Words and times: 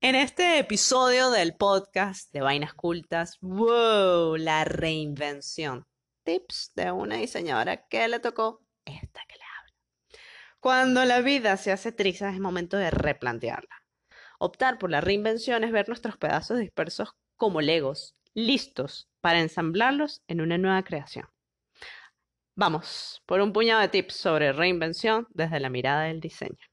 En 0.00 0.14
este 0.14 0.60
episodio 0.60 1.32
del 1.32 1.56
podcast 1.56 2.32
de 2.32 2.40
Vainas 2.40 2.72
Cultas, 2.72 3.36
wow, 3.40 4.36
la 4.36 4.64
reinvención. 4.64 5.88
Tips 6.22 6.70
de 6.76 6.92
una 6.92 7.16
diseñadora 7.16 7.88
que 7.88 8.06
le 8.06 8.20
tocó 8.20 8.62
esta 8.84 9.20
que 9.26 9.34
le 9.34 9.42
habla. 9.42 9.74
Cuando 10.60 11.04
la 11.04 11.20
vida 11.20 11.56
se 11.56 11.72
hace 11.72 11.90
triza 11.90 12.30
es 12.30 12.38
momento 12.38 12.76
de 12.76 12.92
replantearla. 12.92 13.74
Optar 14.38 14.78
por 14.78 14.88
la 14.88 15.00
reinvención 15.00 15.64
es 15.64 15.72
ver 15.72 15.88
nuestros 15.88 16.16
pedazos 16.16 16.60
dispersos 16.60 17.16
como 17.34 17.60
legos, 17.60 18.14
listos 18.34 19.08
para 19.20 19.40
ensamblarlos 19.40 20.22
en 20.28 20.40
una 20.40 20.58
nueva 20.58 20.84
creación. 20.84 21.26
Vamos, 22.54 23.20
por 23.26 23.40
un 23.40 23.52
puñado 23.52 23.80
de 23.80 23.88
tips 23.88 24.14
sobre 24.14 24.52
reinvención 24.52 25.26
desde 25.30 25.58
la 25.58 25.70
mirada 25.70 26.04
del 26.04 26.20
diseño. 26.20 26.68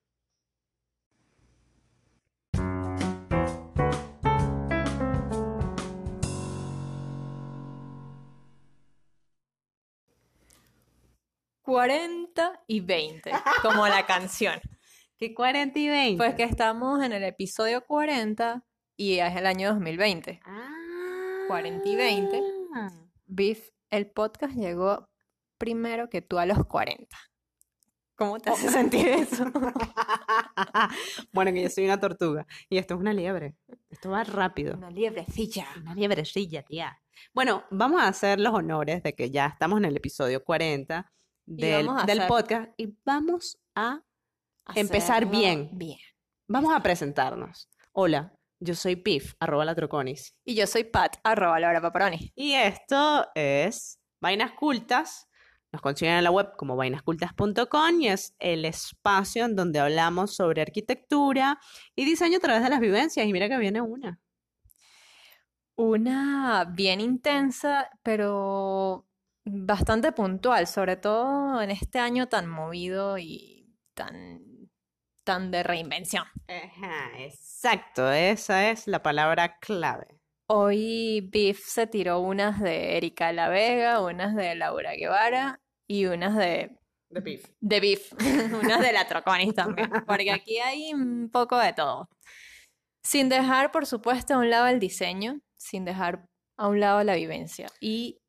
Cuarenta 11.75 12.63
y 12.67 12.79
20, 12.79 13.31
como 13.61 13.85
la 13.85 14.05
canción. 14.05 14.61
¿Qué 15.17 15.33
40 15.35 15.77
y 15.77 15.89
20? 15.89 16.16
Pues 16.16 16.33
que 16.35 16.43
estamos 16.43 17.03
en 17.03 17.11
el 17.11 17.21
episodio 17.25 17.85
40 17.85 18.63
y 18.95 19.20
es 19.20 19.35
el 19.35 19.45
año 19.45 19.73
2020. 19.73 20.39
Ah. 20.45 21.43
40 21.49 21.89
y 21.89 21.95
20. 21.97 22.41
Biff, 23.25 23.71
el 23.89 24.09
podcast 24.09 24.55
llegó 24.55 25.09
primero 25.57 26.09
que 26.09 26.21
tú 26.21 26.39
a 26.39 26.45
los 26.45 26.66
40. 26.66 27.13
¿Cómo 28.16 28.39
te 28.39 28.52
hace 28.52 28.69
sentir 28.69 29.09
eso? 29.09 29.44
bueno, 31.33 31.52
que 31.52 31.63
yo 31.63 31.69
soy 31.69 31.83
una 31.83 31.99
tortuga 31.99 32.47
y 32.69 32.77
esto 32.77 32.94
es 32.94 33.02
una 33.02 33.11
liebre. 33.11 33.57
Esto 33.89 34.11
va 34.11 34.23
rápido. 34.23 34.77
Una 34.77 34.91
liebrecilla. 34.91 35.67
Una 35.81 35.94
liebrecilla, 35.94 36.63
tía. 36.63 37.02
Bueno, 37.33 37.66
vamos 37.69 38.02
a 38.02 38.07
hacer 38.07 38.39
los 38.39 38.53
honores 38.53 39.03
de 39.03 39.13
que 39.13 39.30
ya 39.30 39.47
estamos 39.47 39.80
en 39.80 39.83
el 39.83 39.97
episodio 39.97 40.41
40 40.41 41.11
del, 41.45 41.89
hacer- 41.89 42.27
podcast 42.27 42.69
y 42.77 42.97
vamos 43.05 43.57
a 43.75 44.01
Empezar 44.73 45.25
bien. 45.27 45.69
Bien. 45.73 45.99
vamos 46.47 46.73
a 46.75 46.81
presentarnos. 46.81 47.69
Hola, 47.91 48.33
yo 48.59 48.73
soy 48.73 48.95
Pif, 48.95 49.33
arroba 49.39 49.63
la 49.66 49.75
troconis. 49.75 50.35
Y 50.43 50.55
yo 50.55 50.66
soy 50.66 50.83
Pat, 50.85 51.17
arroba 51.23 51.59
Laura 51.59 51.81
Paparoni. 51.81 52.31
Y 52.35 52.53
esto 52.53 53.27
es 53.35 53.99
Vainas 54.19 54.53
Cultas. 54.53 55.27
Nos 55.71 55.81
consiguen 55.81 56.16
en 56.16 56.23
la 56.23 56.31
web 56.31 56.53
como 56.57 56.75
vainascultas.com 56.75 57.99
y 58.01 58.07
es 58.07 58.33
el 58.39 58.63
espacio 58.66 59.45
en 59.45 59.55
donde 59.55 59.79
hablamos 59.79 60.33
sobre 60.35 60.61
arquitectura 60.61 61.59
y 61.95 62.05
diseño 62.05 62.38
a 62.38 62.41
través 62.41 62.63
de 62.63 62.69
las 62.69 62.79
vivencias. 62.79 63.27
Y 63.27 63.33
mira 63.33 63.47
que 63.49 63.57
viene 63.57 63.81
una. 63.81 64.19
Una 65.75 66.66
bien 66.73 67.01
intensa, 67.01 67.89
pero 68.03 69.05
bastante 69.45 70.11
puntual, 70.11 70.67
sobre 70.67 70.97
todo 70.97 71.61
en 71.61 71.71
este 71.71 71.99
año 71.99 72.27
tan 72.27 72.47
movido 72.47 73.17
y 73.17 73.73
tan, 73.93 74.41
tan 75.23 75.51
de 75.51 75.63
reinvención. 75.63 76.25
Ajá, 76.47 77.11
exacto, 77.19 78.11
esa 78.11 78.69
es 78.71 78.88
la 78.88 79.01
palabra 79.01 79.57
clave. 79.59 80.19
Hoy 80.47 81.27
Biff 81.31 81.59
se 81.66 81.88
tiró 81.88 82.19
unas 82.19 82.59
de 82.61 82.97
Erika 82.97 83.31
La 83.31 83.49
Vega, 83.49 84.01
unas 84.01 84.35
de 84.35 84.53
Laura 84.55 84.93
Guevara 84.93 85.59
y 85.88 86.05
unas 86.05 86.35
de, 86.35 86.77
De 87.09 87.21
Pif. 87.21 87.45
de 87.61 87.79
Biff, 87.79 88.13
unas 88.61 88.81
de 88.81 88.93
la 88.93 89.07
Troconis 89.07 89.55
también, 89.55 89.89
porque 90.05 90.31
aquí 90.31 90.59
hay 90.59 90.93
un 90.93 91.29
poco 91.31 91.57
de 91.57 91.73
todo. 91.73 92.09
Sin 93.03 93.29
dejar, 93.29 93.71
por 93.71 93.85
supuesto, 93.85 94.33
a 94.35 94.38
un 94.38 94.49
lado 94.49 94.67
el 94.67 94.79
diseño, 94.79 95.39
sin 95.57 95.85
dejar 95.85 96.27
a 96.57 96.67
un 96.67 96.79
lado 96.79 97.03
la 97.03 97.16
vivencia 97.16 97.67
y, 97.79 98.19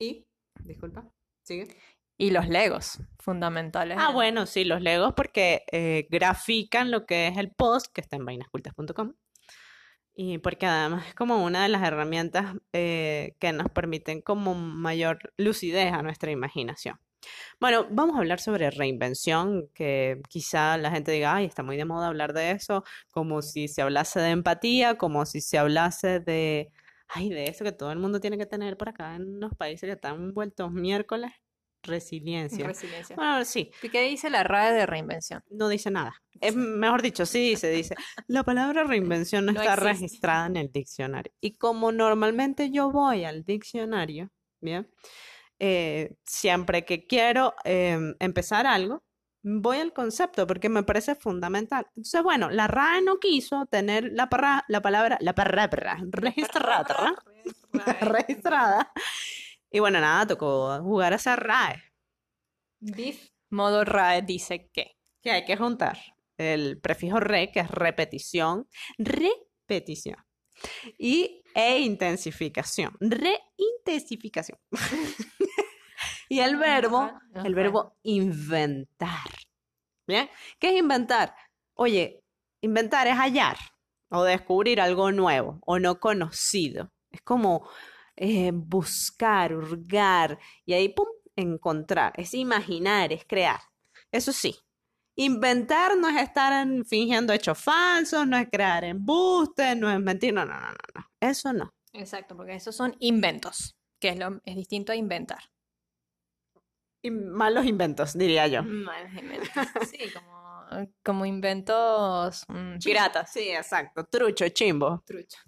Y, 0.00 0.26
disculpa, 0.64 1.08
sigue. 1.42 1.68
y 2.16 2.30
los 2.30 2.48
legos 2.48 3.00
fundamentales. 3.18 3.98
Ah, 4.00 4.08
en- 4.08 4.14
bueno, 4.14 4.46
sí, 4.46 4.64
los 4.64 4.80
legos 4.80 5.12
porque 5.14 5.62
eh, 5.72 6.06
grafican 6.10 6.90
lo 6.90 7.06
que 7.06 7.28
es 7.28 7.36
el 7.38 7.50
post 7.52 7.86
que 7.92 8.00
está 8.00 8.16
en 8.16 8.24
vainascultas.com. 8.24 9.14
Y 10.16 10.38
porque 10.38 10.66
además 10.66 11.08
es 11.08 11.14
como 11.14 11.44
una 11.44 11.64
de 11.64 11.68
las 11.68 11.82
herramientas 11.82 12.54
eh, 12.72 13.34
que 13.40 13.52
nos 13.52 13.68
permiten 13.70 14.20
como 14.22 14.54
mayor 14.54 15.18
lucidez 15.36 15.92
a 15.92 16.02
nuestra 16.02 16.30
imaginación. 16.30 17.00
Bueno, 17.58 17.86
vamos 17.90 18.14
a 18.14 18.18
hablar 18.20 18.38
sobre 18.38 18.70
reinvención, 18.70 19.68
que 19.74 20.20
quizá 20.28 20.76
la 20.76 20.90
gente 20.92 21.10
diga, 21.10 21.34
ay, 21.34 21.46
está 21.46 21.62
muy 21.64 21.76
de 21.76 21.84
moda 21.84 22.06
hablar 22.08 22.32
de 22.32 22.52
eso, 22.52 22.84
como 23.10 23.42
si 23.42 23.66
se 23.66 23.82
hablase 23.82 24.20
de 24.20 24.30
empatía, 24.30 24.98
como 24.98 25.24
si 25.26 25.40
se 25.40 25.58
hablase 25.58 26.20
de, 26.20 26.70
ay, 27.08 27.30
de 27.30 27.44
eso 27.46 27.64
que 27.64 27.72
todo 27.72 27.92
el 27.92 27.98
mundo 27.98 28.20
tiene 28.20 28.38
que 28.38 28.46
tener 28.46 28.76
por 28.76 28.88
acá 28.90 29.16
en 29.16 29.40
los 29.40 29.54
países 29.54 29.86
que 29.88 29.92
están 29.94 30.32
vueltos 30.34 30.72
miércoles, 30.72 31.32
resiliencia. 31.82 32.66
Resiliencia. 32.66 33.14
Bueno, 33.16 33.44
sí, 33.44 33.70
¿Y 33.82 33.90
¿Qué 33.90 34.02
dice 34.02 34.30
la 34.30 34.42
RAE 34.42 34.72
de 34.72 34.86
reinvención? 34.86 35.42
no 35.50 35.68
dice 35.68 35.90
nada. 35.90 36.14
Es 36.40 36.54
mejor 36.56 37.02
dicho, 37.02 37.26
sí 37.26 37.50
dice, 37.50 37.70
dice. 37.70 37.94
La 38.26 38.42
palabra 38.42 38.84
reinvención 38.84 39.44
no 39.46 39.52
No 39.52 39.60
está 39.60 39.74
existe. 39.74 39.92
registrada 39.92 40.46
en 40.46 40.56
el 40.56 40.72
diccionario. 40.72 41.32
Y 41.40 41.56
como 41.56 41.92
normalmente 41.92 42.70
yo 42.70 42.90
voy 42.90 43.24
al 43.24 43.44
diccionario, 43.44 44.30
¿bien? 44.60 44.90
Eh, 45.58 46.16
siempre 46.24 46.84
que 46.84 47.06
quiero 47.06 47.54
em, 47.64 48.14
empezar 48.18 48.66
algo, 48.66 49.04
voy 49.44 49.76
al 49.78 49.92
concepto 49.92 50.46
porque 50.46 50.68
me 50.68 50.82
parece 50.82 51.14
fundamental. 51.14 51.86
Entonces, 51.90 52.22
bueno, 52.22 52.50
la 52.50 52.66
RAE 52.66 53.02
no 53.02 53.18
quiso 53.20 53.66
tener 53.66 54.10
la, 54.12 54.28
parra- 54.28 54.64
la 54.68 54.80
palabra, 54.82 55.18
la 55.20 55.34
palabra 55.34 55.98
registrada, 56.10 57.14
registrada. 58.00 58.92
Y 59.70 59.78
bueno, 59.80 60.00
nada, 60.00 60.26
tocó 60.26 60.80
jugar 60.82 61.12
a 61.12 61.16
esa 61.16 61.36
RAE. 61.36 61.82
Biff, 62.80 63.28
modo 63.50 63.84
RAE 63.84 64.22
dice 64.22 64.70
que. 64.72 64.96
que 65.22 65.30
hay 65.30 65.44
que 65.44 65.56
juntar 65.56 65.98
el 66.36 66.80
prefijo 66.80 67.20
re, 67.20 67.52
que 67.52 67.60
es 67.60 67.70
repetición, 67.70 68.68
repetición, 68.98 70.16
y 70.98 71.42
e 71.54 71.78
intensificación, 71.78 72.96
reintensificación. 72.98 74.58
y 76.34 76.40
el 76.40 76.56
verbo, 76.56 77.12
el 77.32 77.54
verbo 77.54 77.96
inventar. 78.02 79.28
¿Bien? 80.06 80.28
¿Qué 80.58 80.70
es 80.70 80.76
inventar? 80.78 81.34
Oye, 81.74 82.22
inventar 82.60 83.06
es 83.06 83.14
hallar 83.16 83.56
o 84.10 84.24
descubrir 84.24 84.80
algo 84.80 85.12
nuevo 85.12 85.58
o 85.64 85.78
no 85.78 86.00
conocido. 86.00 86.90
Es 87.10 87.22
como 87.22 87.68
eh, 88.16 88.50
buscar, 88.52 89.54
hurgar 89.54 90.38
y 90.66 90.72
ahí, 90.74 90.88
¡pum!, 90.88 91.06
encontrar. 91.36 92.12
Es 92.16 92.34
imaginar, 92.34 93.12
es 93.12 93.24
crear. 93.24 93.60
Eso 94.10 94.32
sí, 94.32 94.56
inventar 95.16 95.96
no 95.96 96.08
es 96.08 96.20
estar 96.20 96.52
en- 96.66 96.84
fingiendo 96.84 97.32
hechos 97.32 97.58
falsos, 97.58 98.26
no 98.26 98.36
es 98.36 98.48
crear 98.50 98.84
embustes, 98.84 99.76
no 99.76 99.90
es 99.90 100.00
mentir, 100.00 100.34
no, 100.34 100.44
no, 100.44 100.54
no, 100.54 100.66
no, 100.66 100.72
no. 100.96 101.06
Eso 101.20 101.52
no. 101.52 101.72
Exacto, 101.92 102.36
porque 102.36 102.54
esos 102.56 102.74
son 102.74 102.96
inventos, 102.98 103.76
que 104.00 104.08
es, 104.10 104.18
lo, 104.18 104.40
es 104.44 104.56
distinto 104.56 104.90
a 104.92 104.96
inventar. 104.96 105.38
Y 107.04 107.10
malos 107.10 107.66
inventos, 107.66 108.16
diría 108.16 108.46
yo. 108.46 108.62
Malos 108.62 109.12
inventos. 109.12 109.50
Sí, 109.90 109.98
como, 110.14 110.88
como 111.04 111.26
inventos 111.26 112.44
mm, 112.48 112.78
piratas. 112.82 113.30
Sí, 113.30 113.50
exacto. 113.50 114.06
Trucho, 114.06 114.48
chimbo. 114.48 115.02
Trucha. 115.04 115.38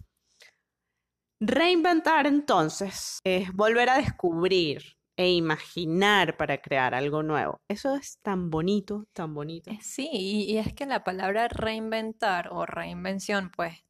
Reinventar 1.41 2.27
entonces 2.27 3.21
es 3.25 3.51
volver 3.55 3.89
a 3.89 3.97
descubrir 3.97 4.83
e 5.17 5.31
imaginar 5.33 6.37
para 6.37 6.61
crear 6.61 6.95
algo 6.95 7.23
nuevo. 7.23 7.59
Eso 7.69 7.95
es 7.95 8.19
tan 8.21 8.51
bonito, 8.51 9.07
tan 9.15 9.33
bonito. 9.33 9.71
Eh, 9.71 9.79
Sí, 9.81 10.11
y, 10.13 10.43
y 10.53 10.59
es 10.59 10.75
que 10.75 10.85
la 10.85 11.05
palabra 11.05 11.49
reinventar 11.49 12.51
o 12.53 12.67
reinvención, 12.67 13.51
pues, 13.51 13.86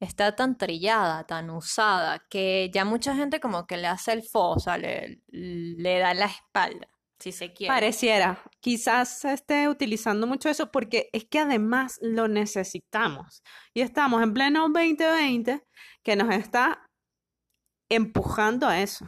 está 0.00 0.34
tan 0.34 0.56
trillada, 0.58 1.24
tan 1.26 1.50
usada, 1.50 2.24
que 2.30 2.70
ya 2.72 2.84
mucha 2.84 3.14
gente 3.14 3.38
como 3.40 3.66
que 3.66 3.76
le 3.76 3.86
hace 3.86 4.12
el 4.12 4.22
fo, 4.22 4.50
o 4.52 4.58
sea, 4.58 4.78
le, 4.78 5.20
le 5.28 5.98
da 5.98 6.14
la 6.14 6.24
espalda, 6.26 6.88
si 7.18 7.32
se 7.32 7.52
quiere. 7.52 7.72
Pareciera, 7.72 8.42
quizás 8.60 9.20
se 9.20 9.32
esté 9.34 9.68
utilizando 9.68 10.26
mucho 10.26 10.48
eso 10.48 10.70
porque 10.70 11.10
es 11.12 11.26
que 11.26 11.38
además 11.40 11.98
lo 12.00 12.28
necesitamos. 12.28 13.42
Y 13.74 13.82
estamos 13.82 14.22
en 14.22 14.32
pleno 14.32 14.62
2020 14.70 15.62
que 16.02 16.16
nos 16.16 16.34
está 16.34 16.86
empujando 17.90 18.66
a 18.66 18.80
eso. 18.80 19.06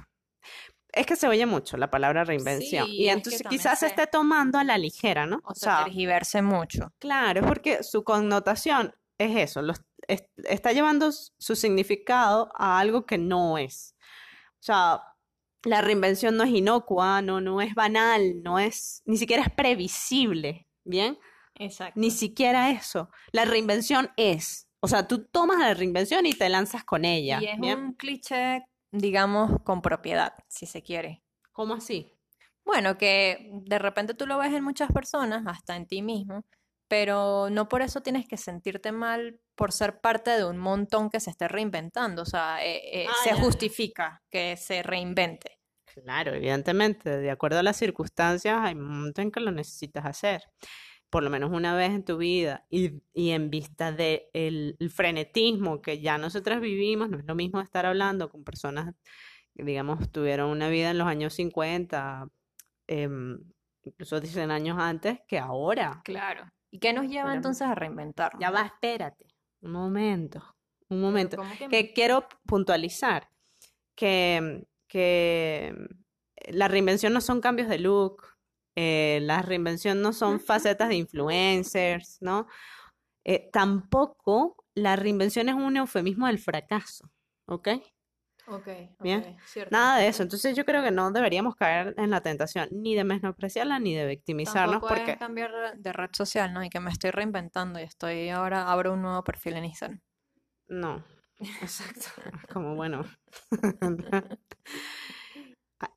Es 0.93 1.07
que 1.07 1.17
se 1.17 1.27
oye 1.27 1.47
mucho 1.47 1.79
la 1.79 1.91
palabra 1.91 2.23
reinvención. 2.25 2.87
Sí, 2.87 2.93
y 2.97 3.09
es 3.09 3.15
que 3.15 3.19
entonces 3.19 3.43
quizás 3.49 3.79
se 3.79 3.87
esté 3.87 4.07
tomando 4.07 4.59
a 4.59 4.65
la 4.65 4.77
ligera, 4.77 5.25
¿no? 5.25 5.37
O 5.45 5.53
O 5.53 5.55
se 5.55 5.61
sea, 5.61 5.85
tergiverse 5.85 6.43
mucho. 6.43 6.93
Claro, 6.99 7.41
es 7.41 7.47
porque 7.47 7.83
su 7.83 8.05
connotación 8.05 8.95
es 9.19 9.37
eso, 9.39 9.63
los- 9.63 9.81
es- 10.09 10.25
está 10.45 10.73
llevando 10.73 11.11
su 11.13 11.57
significado 11.57 12.51
a 12.57 12.79
algo 12.79 13.07
que 13.07 13.19
no 13.19 13.59
es. 13.59 13.95
O 14.61 14.63
sea, 14.63 15.03
la 15.65 15.81
reinvención 15.81 16.37
no 16.37 16.45
es 16.45 16.51
inocua, 16.51 17.23
no, 17.23 17.41
no 17.41 17.61
es 17.61 17.75
banal, 17.75 18.43
no 18.43 18.59
es, 18.59 19.03
ni 19.05 19.17
siquiera 19.17 19.43
es 19.45 19.51
previsible, 19.51 20.67
¿bien? 20.85 21.19
Exacto. 21.55 22.01
Ni 22.01 22.11
siquiera 22.11 22.71
eso. 22.71 23.11
La 23.33 23.45
reinvención 23.45 24.11
es, 24.17 24.69
O 24.85 24.89
sea, 24.89 25.07
tú 25.07 25.25
tomas 25.27 25.59
la 25.61 25.75
reinvención 25.75 26.27
y 26.27 26.33
te 26.33 26.49
lanzas 26.49 26.83
con 26.83 27.05
ella. 27.05 27.39
Y 27.41 27.45
es 27.47 27.61
¿bien? 27.61 27.79
un 27.79 27.93
cliché, 27.93 28.65
digamos, 28.91 29.63
con 29.63 29.81
propiedad, 29.81 30.35
si 30.49 30.67
se 30.67 30.83
quiere. 30.83 31.23
¿Cómo 31.53 31.75
así? 31.75 32.19
Bueno, 32.65 32.99
que 32.99 33.49
de 33.53 33.79
repente 33.79 34.15
tú 34.15 34.27
lo 34.27 34.39
ves 34.39 34.53
en 34.53 34.65
muchas 34.65 34.91
personas, 34.91 35.45
hasta 35.47 35.77
en 35.77 35.87
ti 35.87 36.03
mismo, 36.03 36.45
pero 36.93 37.49
no 37.51 37.71
por 37.71 37.81
eso 37.81 38.03
tienes 38.03 38.29
que 38.29 38.37
sentirte 38.37 38.93
mal 38.93 39.41
por 39.55 39.73
ser 39.73 40.03
parte 40.03 40.31
de 40.33 40.45
un 40.45 40.59
montón 40.59 41.09
que 41.09 41.21
se 41.21 41.31
esté 41.31 41.49
reinventando. 41.49 42.21
O 42.21 42.27
sea, 42.27 42.63
eh, 42.63 43.05
eh, 43.05 43.07
Ah, 43.09 43.15
se 43.25 43.31
ya. 43.31 43.37
justifica 43.37 44.23
que 44.31 44.59
se 44.59 44.83
reinvente. 44.83 45.59
Claro, 45.87 46.33
evidentemente, 46.35 47.11
de 47.19 47.31
acuerdo 47.31 47.59
a 47.59 47.63
las 47.63 47.77
circunstancias, 47.77 48.59
hay 48.63 48.75
un 48.75 48.85
momento 48.85 49.21
en 49.21 49.31
que 49.31 49.41
lo 49.41 49.51
necesitas 49.53 50.07
hacer, 50.07 50.43
por 51.11 51.23
lo 51.23 51.29
menos 51.31 51.51
una 51.53 51.75
vez 51.77 51.91
en 51.93 52.05
tu 52.05 52.17
vida, 52.19 52.67
y, 52.71 53.03
y 53.13 53.31
en 53.31 53.51
vista 53.51 53.93
del 53.93 54.23
el 54.33 54.77
frenetismo 54.91 55.83
que 55.83 56.01
ya 56.01 56.19
nosotras 56.19 56.61
vivimos, 56.61 57.11
no 57.11 57.19
es 57.19 57.27
lo 57.27 57.35
mismo 57.35 57.61
estar 57.61 57.85
hablando 57.87 58.31
con 58.31 58.45
personas 58.45 58.95
que, 59.55 59.65
digamos, 59.65 60.11
tuvieron 60.13 60.51
una 60.51 60.69
vida 60.69 60.91
en 60.91 60.99
los 60.99 61.07
años 61.09 61.35
50, 61.35 62.29
em, 62.89 63.39
incluso 63.85 64.21
dicen 64.21 64.51
años 64.51 64.79
antes, 64.79 65.21
que 65.29 65.39
ahora. 65.39 66.03
Claro. 66.05 66.45
¿Y 66.73 66.79
qué 66.79 66.93
nos 66.93 67.07
lleva 67.07 67.35
entonces 67.35 67.63
a 67.69 67.75
reinventarnos? 67.75 68.41
Ya 68.41 68.51
va, 68.51 68.63
espérate, 68.63 69.27
un 69.61 69.73
momento, 69.73 70.43
un 70.89 71.01
momento. 71.01 71.37
¿Cómo 71.37 71.51
que- 71.69 71.93
quiero 71.93 72.27
puntualizar 72.47 73.29
que, 73.95 74.67
que 74.89 75.75
la 76.49 76.69
reinvención 76.69 77.13
no 77.13 77.21
son 77.21 77.41
cambios 77.43 77.69
de 77.69 77.79
look, 77.79 78.23
eh, 78.75 79.21
la 79.23 79.43
reinvención 79.43 80.01
no 80.01 80.13
son 80.15 80.41
facetas 80.41 80.89
de 80.89 80.97
influencers, 80.97 82.19
¿no? 82.23 82.47
Eh, 83.25 83.51
tampoco 83.53 84.65
la 84.75 84.97
reinvención 84.97 85.51
es 85.51 85.55
un 85.55 85.77
eufemismo 85.77 86.27
del 86.27 86.39
fracaso, 86.39 87.11
¿ok? 87.47 87.69
Ok, 88.47 88.69
Bien. 89.01 89.37
cierto. 89.47 89.71
Nada 89.71 89.99
de 89.99 90.09
eso. 90.09 90.23
Entonces 90.23 90.57
yo 90.57 90.65
creo 90.65 90.83
que 90.83 90.91
no 90.91 91.11
deberíamos 91.13 91.55
caer 91.55 91.95
en 91.97 92.11
la 92.11 92.21
tentación 92.21 92.69
ni 92.73 92.95
de 92.95 93.05
menospreciarla 93.05 93.79
ni 93.79 93.95
de 93.95 94.07
victimizarnos 94.07 94.81
Tampoco 94.81 94.95
porque 94.95 95.17
cambiar 95.17 95.79
de- 95.79 95.93
red 95.93 96.11
social, 96.13 96.53
¿no? 96.53 96.65
Y 96.65 96.69
que 96.69 96.81
me 96.81 96.91
estoy 96.91 97.11
reinventando 97.11 97.79
y 97.79 97.85
estoy 97.85 98.31
ahora 98.31 98.71
abro 98.71 98.93
un 98.95 99.03
nuevo 99.03 99.23
perfil 99.23 99.55
en 99.55 99.67
Instagram. 99.67 100.01
No, 100.69 101.05
exacto. 101.63 102.07
Como 102.53 102.75
bueno. 102.75 103.05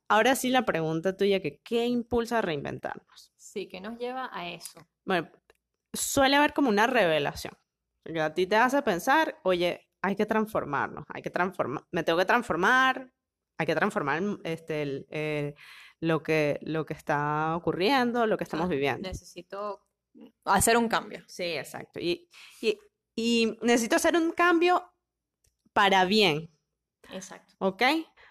Ahora 0.08 0.34
sí 0.34 0.50
la 0.50 0.64
pregunta 0.64 1.16
tuya 1.16 1.40
que 1.40 1.60
¿qué 1.62 1.86
impulsa 1.86 2.38
a 2.38 2.42
reinventarnos? 2.42 3.32
Sí, 3.36 3.68
¿qué 3.68 3.80
nos 3.80 3.98
lleva 3.98 4.30
a 4.32 4.48
eso? 4.48 4.80
Bueno, 5.04 5.30
suele 5.92 6.36
haber 6.36 6.52
como 6.52 6.68
una 6.68 6.86
revelación. 6.86 7.54
Que 8.04 8.20
a 8.20 8.34
ti 8.34 8.46
te 8.46 8.56
hace 8.56 8.82
pensar, 8.82 9.38
oye, 9.42 9.85
hay 10.06 10.16
que 10.16 10.26
transformarnos, 10.26 11.04
hay 11.08 11.22
que 11.22 11.30
transformar, 11.30 11.84
me 11.90 12.02
tengo 12.04 12.18
que 12.18 12.24
transformar, 12.24 13.10
hay 13.58 13.66
que 13.66 13.74
transformar 13.74 14.18
el- 14.18 14.40
este, 14.44 14.82
el, 14.82 15.06
eh, 15.10 15.54
lo 16.00 16.22
que, 16.22 16.58
lo 16.62 16.84
que 16.86 16.94
está 16.94 17.56
ocurriendo, 17.56 18.26
lo 18.26 18.36
que 18.36 18.44
estamos 18.44 18.66
Ah, 18.66 18.70
viviendo. 18.70 19.08
Necesito 19.08 19.86
hacer 20.44 20.76
un 20.76 20.88
cambio. 20.88 21.24
Sí, 21.26 21.42
exacto. 21.44 21.98
Y, 22.00 22.28
y, 22.60 22.78
y 23.16 23.58
necesito 23.62 23.96
hacer 23.96 24.14
un 24.16 24.30
cambio 24.32 24.92
para 25.72 26.04
bien, 26.04 26.50
Exacto. 27.12 27.54
¿ok? 27.58 27.82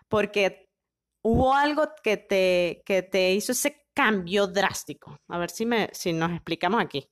Porque 0.07 0.69
hubo 1.23 1.53
algo 1.53 1.83
que 2.03 2.17
te, 2.17 2.83
que 2.85 3.01
te 3.03 3.33
hizo 3.33 3.51
ese 3.51 3.87
cambio 3.93 4.47
drástico. 4.47 5.17
A 5.27 5.37
ver 5.37 5.49
si, 5.49 5.65
me, 5.65 5.89
si 5.93 6.13
nos 6.13 6.31
explicamos 6.31 6.81
aquí. 6.81 7.07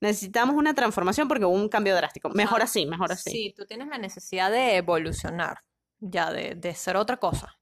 Necesitamos 0.00 0.56
una 0.56 0.74
transformación 0.74 1.28
porque 1.28 1.44
hubo 1.44 1.54
un 1.54 1.68
cambio 1.68 1.94
drástico. 1.94 2.30
Mejor 2.30 2.62
así, 2.62 2.86
mejor 2.86 3.12
así. 3.12 3.30
Sí, 3.30 3.54
tú 3.56 3.66
tienes 3.66 3.88
la 3.88 3.98
necesidad 3.98 4.50
de 4.50 4.76
evolucionar, 4.76 5.58
ya 5.98 6.32
de, 6.32 6.54
de 6.54 6.74
ser 6.74 6.96
otra 6.96 7.18
cosa. 7.18 7.58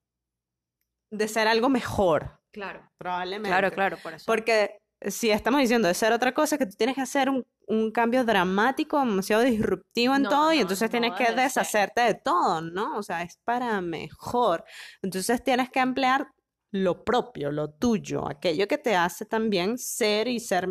De 1.10 1.26
ser 1.28 1.48
algo 1.48 1.68
mejor, 1.68 2.38
Claro. 2.52 2.90
probablemente. 2.98 3.48
Claro, 3.48 3.70
claro, 3.72 3.96
por 4.02 4.12
eso. 4.14 4.24
Porque 4.26 4.78
si 5.00 5.30
estamos 5.30 5.60
diciendo 5.60 5.88
de 5.88 5.94
ser 5.94 6.12
otra 6.12 6.32
cosa, 6.32 6.58
que 6.58 6.66
tú 6.66 6.74
tienes 6.76 6.96
que 6.96 7.02
hacer 7.02 7.30
un, 7.30 7.46
un 7.66 7.90
cambio 7.92 8.24
dramático, 8.24 8.98
demasiado 8.98 9.42
disruptivo 9.42 10.14
en 10.16 10.22
No, 10.22 10.28
todo, 10.28 10.52
y 10.52 10.60
entonces 10.60 10.88
no 10.88 10.90
tienes 10.90 11.12
que 11.14 11.32
deshacerte 11.34 12.00
de 12.02 12.14
todo, 12.14 12.60
¿no? 12.60 12.96
O 12.98 13.02
sea, 13.02 13.22
es 13.22 13.38
para 13.44 13.80
mejor. 13.80 14.64
Entonces 15.02 15.42
tienes 15.42 15.70
que 15.70 15.80
emplear 15.80 16.28
lo 16.70 17.04
propio, 17.04 17.50
lo 17.50 17.70
tuyo, 17.70 18.28
aquello 18.28 18.68
que 18.68 18.76
te 18.78 18.94
hace 18.96 19.24
también 19.24 19.78
ser 19.78 20.28
y 20.28 20.40
ser 20.40 20.68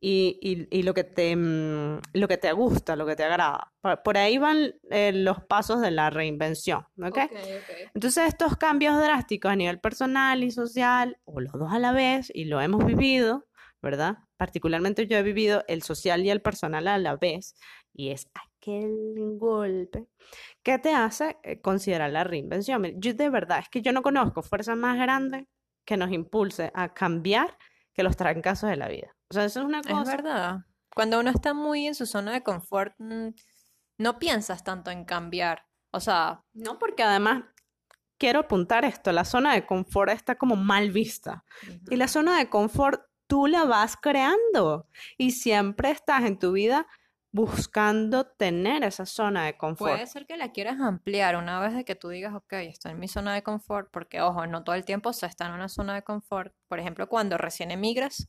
y, 0.00 0.38
y- 0.42 0.78
y 0.78 0.82
lo 0.84 0.94
que 0.94 1.04
te 1.04 1.34
mm, 1.34 2.00
lo 2.14 2.28
que 2.28 2.36
te 2.38 2.52
gusta, 2.52 2.96
lo 2.96 3.06
que 3.06 3.16
te 3.16 3.24
agrada. 3.24 3.72
Por, 3.80 4.02
por 4.02 4.16
ahí 4.18 4.38
van 4.38 4.74
eh, 4.90 5.12
los 5.12 5.42
pasos 5.44 5.80
de 5.80 5.90
la 5.90 6.10
reinvención, 6.10 6.80
¿ok? 6.98 7.06
Ok, 7.18 7.32
ok. 7.32 7.90
Entonces 7.94 8.28
estos 8.28 8.56
cambios 8.56 8.96
drásticos 8.98 9.50
a 9.50 9.56
nivel 9.56 9.80
personal 9.80 10.44
y 10.44 10.50
social, 10.50 11.18
o 11.24 11.40
los 11.40 11.52
dos 11.52 11.72
a 11.72 11.78
la 11.78 11.92
vez, 11.92 12.30
y 12.34 12.44
lo 12.44 12.60
hemos 12.60 12.84
vivido, 12.86 13.46
¿verdad? 13.82 14.18
Particularmente 14.36 15.06
yo 15.06 15.16
he 15.18 15.22
vivido 15.22 15.64
el 15.68 15.82
social 15.82 16.24
y 16.24 16.30
el 16.30 16.42
personal 16.42 16.86
a 16.88 16.98
la 16.98 17.16
vez, 17.16 17.54
y 17.92 18.10
es 18.10 18.28
aquel 18.34 19.36
golpe 19.38 20.06
que 20.62 20.78
te 20.78 20.92
hace 20.94 21.38
eh, 21.42 21.60
considerar 21.60 22.10
la 22.12 22.24
reinvención. 22.24 22.84
Yo 23.00 23.14
de 23.14 23.30
verdad, 23.30 23.60
es 23.60 23.68
que 23.68 23.82
yo 23.82 23.92
no 23.92 24.02
conozco 24.02 24.42
fuerza 24.42 24.74
más 24.76 24.96
grande 24.98 25.48
que 25.84 25.96
nos 25.96 26.12
impulse 26.12 26.70
a 26.74 26.92
cambiar 26.94 27.56
que 27.94 28.02
los 28.02 28.16
trancazos 28.16 28.70
de 28.70 28.76
la 28.76 28.88
vida. 28.88 29.16
O 29.30 29.34
sea, 29.34 29.44
eso 29.44 29.60
es 29.60 29.66
una 29.66 29.80
Es 29.80 29.86
cosa. 29.86 30.04
verdad. 30.16 30.58
Cuando 30.94 31.20
uno 31.20 31.30
está 31.30 31.54
muy 31.54 31.86
en 31.86 31.94
su 31.94 32.06
zona 32.06 32.32
de 32.32 32.42
confort, 32.42 32.94
mm, 32.98 33.28
no 33.98 34.18
piensas 34.18 34.64
tanto 34.64 34.90
en 34.90 35.04
cambiar. 35.04 35.66
O 35.90 36.00
sea, 36.00 36.44
No, 36.54 36.78
porque 36.78 37.02
además 37.02 37.44
quiero 38.18 38.40
apuntar 38.40 38.84
esto, 38.84 39.12
la 39.12 39.24
zona 39.24 39.54
de 39.54 39.64
confort 39.64 40.10
está 40.10 40.36
como 40.36 40.56
mal 40.56 40.90
vista. 40.90 41.44
Y 41.90 41.96
la 41.96 42.08
zona 42.08 42.38
de 42.38 42.48
confort 42.50 43.02
tú 43.26 43.46
la 43.46 43.64
vas 43.64 43.96
creando 43.96 44.88
y 45.16 45.32
siempre 45.32 45.90
estás 45.90 46.24
en 46.24 46.38
tu 46.38 46.52
vida 46.52 46.86
buscando 47.30 48.26
tener 48.26 48.82
esa 48.84 49.04
zona 49.06 49.44
de 49.44 49.56
confort. 49.56 49.92
Puede 49.92 50.06
ser 50.06 50.26
que 50.26 50.36
la 50.36 50.50
quieras 50.50 50.80
ampliar 50.80 51.36
una 51.36 51.60
vez 51.60 51.74
de 51.74 51.84
que 51.84 51.94
tú 51.94 52.08
digas, 52.08 52.34
ok, 52.34 52.54
estoy 52.54 52.92
en 52.92 52.98
mi 52.98 53.06
zona 53.06 53.34
de 53.34 53.42
confort, 53.42 53.90
porque 53.92 54.20
ojo, 54.22 54.46
no 54.46 54.64
todo 54.64 54.74
el 54.74 54.84
tiempo 54.84 55.12
se 55.12 55.26
está 55.26 55.46
en 55.46 55.52
una 55.52 55.68
zona 55.68 55.94
de 55.94 56.02
confort. 56.02 56.54
Por 56.68 56.80
ejemplo, 56.80 57.08
cuando 57.08 57.36
recién 57.38 57.70
emigras, 57.70 58.28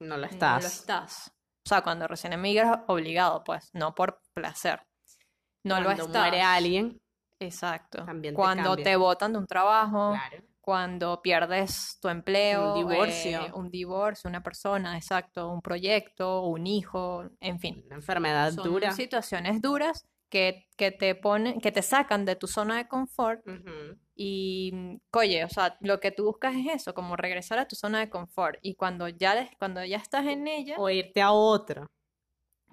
No 0.00 0.16
lo 0.16 0.26
no 0.26 0.32
estás. 0.32 0.62
lo 0.62 0.68
estás. 0.68 1.28
O 1.66 1.68
sea, 1.68 1.82
cuando 1.82 2.06
recién 2.08 2.32
emigras, 2.32 2.80
obligado, 2.86 3.42
pues, 3.44 3.68
no 3.74 3.94
por 3.94 4.20
placer. 4.34 4.82
No 5.64 5.78
lo 5.80 5.84
Cuando 5.86 6.04
estás. 6.04 6.22
muere 6.22 6.40
alguien, 6.42 6.98
Exacto. 7.40 8.04
También 8.04 8.34
te 8.34 8.36
Cuando 8.36 8.70
cambia. 8.70 8.84
te 8.84 8.96
botan 8.96 9.32
de 9.32 9.38
un 9.38 9.46
trabajo, 9.46 10.10
claro. 10.10 10.42
cuando 10.60 11.22
pierdes 11.22 11.98
tu 12.00 12.08
empleo, 12.08 12.74
divorcio. 12.74 13.42
eh, 13.46 13.52
un 13.54 13.70
divorcio, 13.70 14.28
una 14.28 14.42
persona, 14.42 14.96
exacto, 14.96 15.48
un 15.48 15.60
proyecto, 15.62 16.42
un 16.42 16.66
hijo, 16.66 17.24
en 17.40 17.60
fin. 17.60 17.82
Una 17.86 17.96
enfermedad 17.96 18.52
Son 18.52 18.64
dura. 18.64 18.90
situaciones 18.92 19.60
duras 19.62 20.04
que, 20.28 20.66
que 20.76 20.90
te 20.90 21.14
ponen, 21.14 21.60
que 21.60 21.72
te 21.72 21.82
sacan 21.82 22.24
de 22.24 22.36
tu 22.36 22.46
zona 22.46 22.76
de 22.76 22.86
confort 22.88 23.40
y, 24.14 24.70
mm, 24.74 24.96
oye, 25.12 25.44
o 25.44 25.48
sea, 25.48 25.76
lo 25.80 26.00
que 26.00 26.10
tú 26.10 26.24
buscas 26.24 26.54
es 26.54 26.66
eso, 26.74 26.94
como 26.94 27.16
regresar 27.16 27.58
a 27.58 27.66
tu 27.68 27.76
zona 27.76 28.00
de 28.00 28.10
confort 28.10 28.58
y 28.62 28.74
cuando 28.74 29.08
ya, 29.08 29.48
cuando 29.58 29.84
ya 29.84 29.96
estás 29.96 30.26
en 30.26 30.46
ella, 30.48 30.76
O 30.78 30.90
irte 30.90 31.20
a 31.22 31.32
otra. 31.32 31.86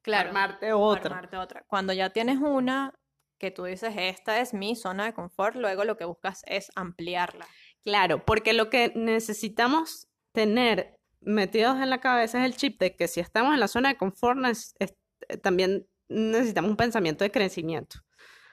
claro, 0.02 0.30
Armarte 0.30 0.74
otra. 0.74 1.10
armarte 1.16 1.38
otra. 1.38 1.64
Cuando 1.68 1.94
ya 1.94 2.10
tienes 2.12 2.38
una 2.40 2.94
que 3.38 3.52
tú 3.52 3.66
dices, 3.66 3.94
esta 3.98 4.40
es 4.40 4.54
mi 4.54 4.76
zona 4.76 5.06
de 5.06 5.14
confort, 5.14 5.56
luego 5.56 5.84
lo 5.84 5.98
que 5.98 6.06
buscas 6.06 6.42
es 6.48 6.72
ampliarla. 6.76 7.46
Claro, 7.84 8.24
porque 8.26 8.54
lo 8.54 8.70
que 8.70 8.92
necesitamos 8.96 10.08
tener 10.32 10.98
metidos 11.22 11.78
en 11.82 11.90
la 11.90 12.00
cabeza 12.02 12.40
es 12.40 12.46
el 12.46 12.56
chip 12.58 12.80
de 12.80 12.96
que 12.96 13.08
si 13.08 13.20
estamos 13.20 13.54
en 13.54 13.60
la 13.60 13.68
zona 13.68 13.90
de 13.90 13.98
confort, 13.98 14.40
es- 14.46 14.74
eh, 14.80 15.38
también 15.38 15.88
necesitamos 16.10 16.72
un 16.72 16.78
pensamiento 16.78 17.24
de 17.24 17.32
crecimiento. 17.32 18.00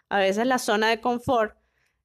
A 0.08 0.18
veces 0.18 0.46
la 0.46 0.58
zona 0.58 0.88
de 0.90 1.00
confort 1.00 1.56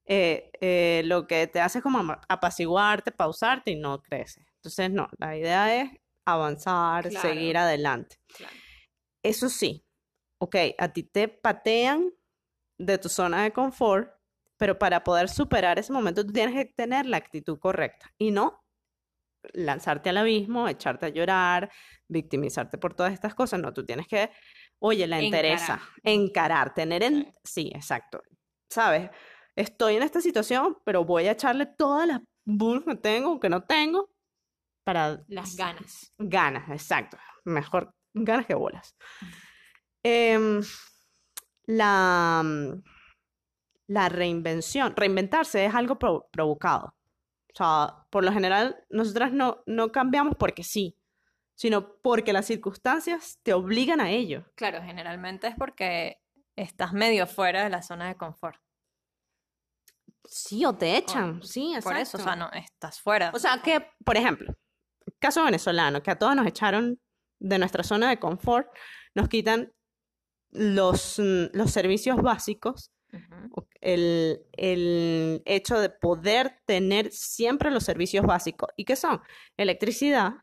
eh, 0.06 0.50
eh, 0.60 1.02
lo 1.04 1.26
que 1.26 1.46
te 1.46 1.60
hace 1.60 1.78
es 1.78 1.82
como 1.82 2.16
apaciguarte, 2.28 3.12
pausarte 3.12 3.72
y 3.72 3.76
no 3.76 4.00
creces. 4.00 4.46
Entonces, 4.54 4.90
no, 4.90 5.08
la 5.18 5.36
idea 5.36 5.82
es 5.82 5.90
avanzar, 6.24 7.08
Claro. 7.08 7.28
seguir 7.28 7.56
adelante. 7.58 8.16
Eso 9.22 9.48
sí, 9.48 9.84
ok, 10.38 10.56
a 10.78 10.88
ti 10.92 11.02
te 11.02 11.28
patean 11.28 12.10
de 12.78 12.96
tu 12.98 13.08
zona 13.08 13.42
de 13.42 13.52
confort, 13.52 14.10
pero 14.56 14.78
para 14.78 15.04
poder 15.04 15.28
superar 15.28 15.78
ese 15.78 15.92
momento 15.92 16.24
tú 16.24 16.32
tienes 16.32 16.54
que 16.54 16.72
tener 16.72 17.06
la 17.06 17.16
actitud 17.18 17.58
correcta 17.58 18.12
y 18.16 18.30
no 18.30 18.64
lanzarte 19.52 20.10
al 20.10 20.16
abismo, 20.18 20.68
echarte 20.68 21.06
a 21.06 21.10
llorar, 21.10 21.70
victimizarte 22.08 22.78
por 22.78 22.94
todas 22.94 23.12
estas 23.12 23.34
cosas. 23.34 23.60
No, 23.60 23.72
tú 23.72 23.84
tienes 23.84 24.06
que, 24.06 24.30
oye, 24.80 25.06
la 25.06 25.20
interesa, 25.22 25.80
Encarar. 26.02 26.74
tener 26.74 27.02
en... 27.02 27.32
Sí, 27.44 27.70
exacto. 27.74 28.22
¿Sabes? 28.70 29.10
Estoy 29.56 29.96
en 29.96 30.02
esta 30.02 30.20
situación, 30.20 30.78
pero 30.84 31.04
voy 31.04 31.26
a 31.26 31.32
echarle 31.32 31.66
todas 31.66 32.06
las 32.06 32.20
bulls 32.44 32.84
que 32.84 32.94
tengo, 32.94 33.40
que 33.40 33.48
no 33.48 33.62
tengo, 33.64 34.10
para 34.84 35.20
Las 35.28 35.56
ganas. 35.56 36.12
Ganas, 36.18 36.68
exacto. 36.70 37.16
Mejor 37.44 37.92
ganas 38.14 38.46
que 38.46 38.54
bolas. 38.54 38.94
Em, 40.04 40.62
la, 41.66 42.42
mm, 42.44 42.82
la 43.88 44.08
reinvención. 44.08 44.94
Reinventarse 44.96 45.64
es 45.66 45.74
algo 45.74 45.98
pro- 45.98 46.28
provocado. 46.30 46.94
O 47.52 47.56
sea, 47.56 48.06
por 48.10 48.24
lo 48.24 48.32
general, 48.32 48.76
nosotras 48.90 49.32
no, 49.32 49.62
no 49.66 49.90
cambiamos 49.90 50.36
porque 50.38 50.62
sí, 50.62 50.96
sino 51.58 51.96
porque 52.02 52.32
las 52.32 52.46
circunstancias 52.46 53.40
te 53.42 53.52
obligan 53.52 54.00
a 54.00 54.12
ello. 54.12 54.44
Claro, 54.54 54.80
generalmente 54.80 55.48
es 55.48 55.56
porque 55.56 56.22
estás 56.54 56.92
medio 56.92 57.26
fuera 57.26 57.64
de 57.64 57.68
la 57.68 57.82
zona 57.82 58.06
de 58.06 58.14
confort. 58.14 58.60
Sí, 60.24 60.64
o 60.64 60.72
te 60.72 60.96
echan, 60.96 61.42
sí, 61.42 61.74
Por 61.82 61.96
eso, 61.96 62.16
o 62.16 62.20
sea, 62.20 62.34
exacto. 62.34 62.56
no, 62.56 62.62
estás 62.62 63.00
fuera. 63.00 63.32
O 63.34 63.40
sea, 63.40 63.60
que, 63.60 63.84
por 64.04 64.16
ejemplo, 64.16 64.54
caso 65.18 65.42
venezolano, 65.42 66.00
que 66.00 66.12
a 66.12 66.18
todos 66.18 66.36
nos 66.36 66.46
echaron 66.46 67.00
de 67.40 67.58
nuestra 67.58 67.82
zona 67.82 68.08
de 68.08 68.20
confort, 68.20 68.68
nos 69.16 69.28
quitan 69.28 69.72
los, 70.50 71.18
mm, 71.18 71.56
los 71.56 71.72
servicios 71.72 72.22
básicos, 72.22 72.92
el, 73.80 74.46
el 74.52 75.42
hecho 75.44 75.80
de 75.80 75.90
poder 75.90 76.60
tener 76.66 77.10
siempre 77.10 77.72
los 77.72 77.82
servicios 77.82 78.24
básicos. 78.24 78.68
¿Y 78.76 78.84
qué 78.84 78.94
son? 78.94 79.20
Electricidad, 79.56 80.34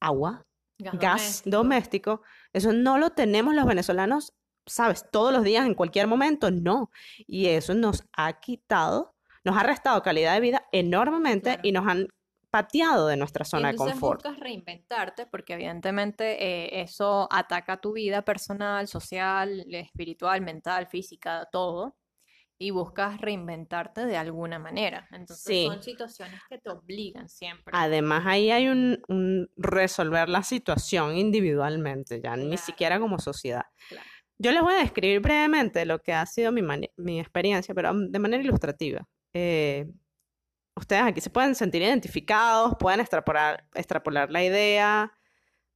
agua, 0.00 0.46
gas 0.92 1.42
doméstico. 1.44 2.22
Eso 2.52 2.72
no 2.72 2.98
lo 2.98 3.10
tenemos 3.10 3.54
los 3.54 3.66
venezolanos, 3.66 4.34
¿sabes? 4.66 5.04
Todos 5.10 5.32
los 5.32 5.42
días, 5.44 5.66
en 5.66 5.74
cualquier 5.74 6.06
momento, 6.06 6.50
no. 6.50 6.90
Y 7.26 7.46
eso 7.46 7.74
nos 7.74 8.04
ha 8.16 8.40
quitado, 8.40 9.14
nos 9.44 9.56
ha 9.56 9.62
restado 9.62 10.02
calidad 10.02 10.34
de 10.34 10.40
vida 10.40 10.66
enormemente 10.72 11.50
Claro. 11.54 11.60
y 11.64 11.72
nos 11.72 11.86
han 11.86 12.08
pateado 12.50 13.06
de 13.06 13.16
nuestra 13.16 13.46
zona 13.46 13.68
de 13.68 13.72
entonces 13.72 13.94
confort. 13.94 14.22
buscas 14.22 14.38
reinventarte 14.38 15.24
porque 15.26 15.54
evidentemente 15.54 16.44
eh, 16.44 16.82
eso 16.82 17.26
ataca 17.30 17.80
tu 17.80 17.94
vida 17.94 18.22
personal, 18.22 18.86
social, 18.88 19.64
espiritual, 19.74 20.42
mental, 20.42 20.86
física, 20.86 21.48
todo. 21.50 21.96
Y 22.62 22.70
buscas 22.70 23.20
reinventarte 23.20 24.06
de 24.06 24.16
alguna 24.16 24.58
manera. 24.60 25.08
Entonces 25.10 25.42
Sí. 25.44 25.66
son 25.66 25.82
situaciones 25.82 26.40
que 26.48 26.58
te 26.58 26.70
obligan 26.70 27.28
siempre. 27.28 27.72
Además, 27.76 28.22
ahí 28.24 28.50
hay 28.52 28.68
un, 28.68 29.02
un 29.08 29.50
resolver 29.56 30.28
la 30.28 30.44
situación 30.44 31.16
individualmente, 31.16 32.20
ya 32.22 32.36
ni 32.36 32.46
Claro. 32.46 32.62
siquiera 32.62 33.00
como 33.00 33.18
sociedad. 33.18 33.64
Claro. 33.88 34.06
Yo 34.38 34.52
les 34.52 34.62
voy 34.62 34.74
a 34.74 34.78
describir 34.78 35.20
brevemente 35.20 35.84
lo 35.84 36.00
que 36.00 36.12
ha 36.12 36.24
sido 36.26 36.52
mi, 36.52 36.62
mi 36.96 37.18
experiencia, 37.20 37.74
pero 37.74 37.92
de 37.94 38.18
manera 38.20 38.42
ilustrativa. 38.42 39.08
Eh, 39.34 39.88
ustedes 40.76 41.02
aquí 41.02 41.20
se 41.20 41.30
pueden 41.30 41.54
sentir 41.56 41.82
identificados, 41.82 42.74
pueden 42.78 43.00
extrapolar, 43.00 43.66
extrapolar 43.74 44.30
la 44.30 44.44
idea 44.44 45.12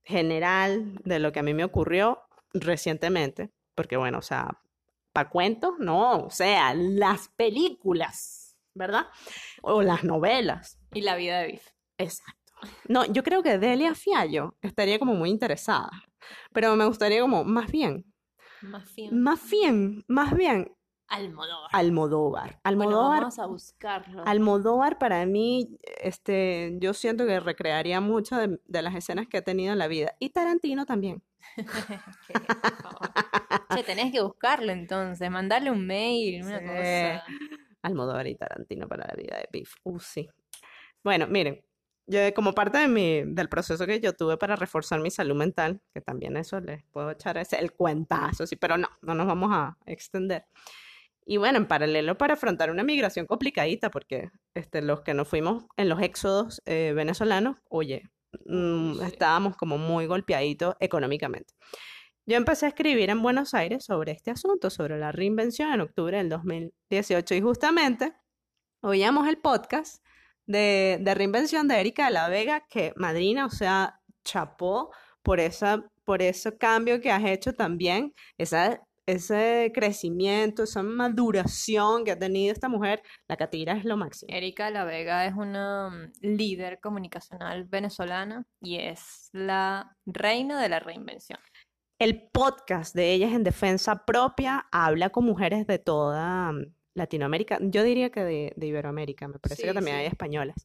general 0.04 0.94
de 1.04 1.18
lo 1.18 1.32
que 1.32 1.40
a 1.40 1.42
mí 1.42 1.52
me 1.52 1.64
ocurrió 1.64 2.22
recientemente, 2.54 3.50
porque 3.74 3.96
bueno, 3.96 4.18
o 4.18 4.22
sea, 4.22 4.60
¿para 5.16 5.30
cuentos? 5.30 5.78
No, 5.78 6.18
o 6.26 6.30
sea, 6.30 6.74
las 6.74 7.28
películas, 7.28 8.54
¿verdad? 8.74 9.06
O 9.62 9.80
las 9.80 10.04
novelas. 10.04 10.78
Y 10.92 11.00
la 11.00 11.16
vida 11.16 11.40
de 11.40 11.46
Biff. 11.52 11.66
Exacto. 11.96 12.52
No, 12.86 13.06
yo 13.06 13.22
creo 13.22 13.42
que 13.42 13.56
Delia 13.56 13.94
Fiallo 13.94 14.58
estaría 14.60 14.98
como 14.98 15.14
muy 15.14 15.30
interesada, 15.30 15.90
pero 16.52 16.76
me 16.76 16.84
gustaría 16.84 17.22
como 17.22 17.44
más 17.44 17.70
bien, 17.72 18.04
Más 18.60 18.90
fin. 18.90 19.22
más 19.22 19.48
bien, 19.50 20.04
más 20.06 20.36
bien 20.36 20.75
Almodóvar. 21.08 21.70
Almodóvar. 21.72 22.44
Bueno, 22.44 22.60
Almodóvar, 22.64 23.20
vamos 23.20 23.38
a 23.38 23.46
buscarlo. 23.46 24.22
Almodóvar 24.26 24.98
para 24.98 25.24
mí, 25.24 25.78
este, 26.02 26.76
yo 26.80 26.94
siento 26.94 27.26
que 27.26 27.38
recrearía 27.40 28.00
muchas 28.00 28.48
de, 28.48 28.60
de 28.66 28.82
las 28.82 28.94
escenas 28.94 29.28
que 29.28 29.38
ha 29.38 29.42
tenido 29.42 29.72
en 29.72 29.78
la 29.78 29.86
vida. 29.86 30.14
Y 30.18 30.30
Tarantino 30.30 30.84
también. 30.86 31.22
Che, 33.74 33.82
tenés 33.84 34.12
que 34.12 34.20
buscarlo 34.22 34.72
entonces, 34.72 35.30
mandarle 35.30 35.70
un 35.70 35.86
mail, 35.86 36.42
una 36.44 36.58
Sí. 36.58 36.64
cosa. 36.66 37.24
Almodóvar 37.82 38.26
y 38.26 38.34
Tarantino 38.34 38.88
para 38.88 39.06
la 39.06 39.14
vida 39.14 39.36
de 39.36 39.48
Beef. 39.52 39.74
Uh, 39.84 40.00
sí. 40.00 40.28
Bueno, 41.04 41.26
miren, 41.28 41.62
yo 42.06 42.18
como 42.34 42.52
parte 42.52 42.78
de 42.78 42.88
mi, 42.88 43.22
del 43.24 43.48
proceso 43.48 43.86
que 43.86 44.00
yo 44.00 44.12
tuve 44.14 44.36
para 44.38 44.56
reforzar 44.56 45.00
mi 45.00 45.10
salud 45.10 45.36
mental, 45.36 45.80
que 45.94 46.00
también 46.00 46.36
eso 46.36 46.58
les 46.60 46.82
puedo 46.84 47.10
echar 47.10 47.36
ese, 47.38 47.58
el 47.60 47.72
cuentazo, 47.72 48.46
sí, 48.46 48.56
pero 48.56 48.76
no, 48.76 48.88
no 49.02 49.14
nos 49.14 49.26
vamos 49.26 49.50
a 49.52 49.76
extender. 49.86 50.46
Y 51.28 51.38
bueno, 51.38 51.58
en 51.58 51.66
paralelo 51.66 52.16
para 52.16 52.34
afrontar 52.34 52.70
una 52.70 52.84
migración 52.84 53.26
complicadita, 53.26 53.90
porque 53.90 54.30
este, 54.54 54.80
los 54.80 55.00
que 55.00 55.12
nos 55.12 55.28
fuimos 55.28 55.64
en 55.76 55.88
los 55.88 56.00
éxodos 56.00 56.62
eh, 56.66 56.92
venezolanos, 56.94 57.56
oye, 57.68 58.02
mm, 58.46 58.94
sí. 58.94 59.04
estábamos 59.04 59.56
como 59.56 59.76
muy 59.76 60.06
golpeaditos 60.06 60.76
económicamente. 60.78 61.52
Yo 62.26 62.36
empecé 62.36 62.66
a 62.66 62.68
escribir 62.68 63.10
en 63.10 63.22
Buenos 63.22 63.54
Aires 63.54 63.84
sobre 63.84 64.12
este 64.12 64.30
asunto, 64.30 64.70
sobre 64.70 64.98
la 64.98 65.10
reinvención 65.10 65.72
en 65.72 65.80
octubre 65.80 66.16
del 66.16 66.28
2018 66.28 67.34
y 67.34 67.40
justamente 67.40 68.14
oíamos 68.80 69.26
el 69.28 69.38
podcast 69.38 70.04
de, 70.46 70.98
de 71.00 71.14
reinvención 71.14 71.66
de 71.66 71.80
Erika 71.80 72.06
de 72.06 72.12
la 72.12 72.28
Vega, 72.28 72.66
que 72.68 72.92
madrina, 72.96 73.46
o 73.46 73.50
sea, 73.50 74.00
chapó 74.24 74.92
por, 75.22 75.40
esa, 75.40 75.84
por 76.04 76.22
ese 76.22 76.56
cambio 76.56 77.00
que 77.00 77.10
has 77.10 77.24
hecho 77.24 77.52
también, 77.52 78.14
esa, 78.38 78.80
ese 79.06 79.70
crecimiento, 79.74 80.64
esa 80.64 80.82
maduración 80.82 82.04
que 82.04 82.12
ha 82.12 82.18
tenido 82.18 82.52
esta 82.52 82.68
mujer. 82.68 83.02
La 83.28 83.36
Catira 83.36 83.76
es 83.76 83.84
lo 83.84 83.96
máximo. 83.96 84.32
Erika 84.32 84.70
La 84.70 84.84
Vega 84.84 85.26
es 85.26 85.34
una 85.34 85.90
mm, 85.90 86.12
líder 86.36 86.80
comunicacional 86.80 87.64
venezolana 87.64 88.44
y 88.60 88.76
es 88.78 89.28
la 89.32 89.96
reina 90.06 90.60
de 90.60 90.68
la 90.68 90.80
reinvención. 90.80 91.38
El 91.98 92.28
podcast 92.30 92.94
de 92.94 93.12
ellas 93.14 93.32
en 93.32 93.42
defensa 93.44 94.04
propia 94.04 94.66
habla 94.70 95.10
con 95.10 95.24
mujeres 95.24 95.66
de 95.66 95.78
toda 95.78 96.52
mm, 96.52 96.74
Latinoamérica, 96.94 97.58
yo 97.60 97.82
diría 97.82 98.10
que 98.10 98.24
de, 98.24 98.52
de 98.56 98.66
Iberoamérica, 98.66 99.28
me 99.28 99.38
parece 99.38 99.62
que 99.62 99.68
Sí, 99.68 99.74
también 99.74 99.96
sí. 99.96 100.00
hay 100.00 100.06
españolas. 100.06 100.56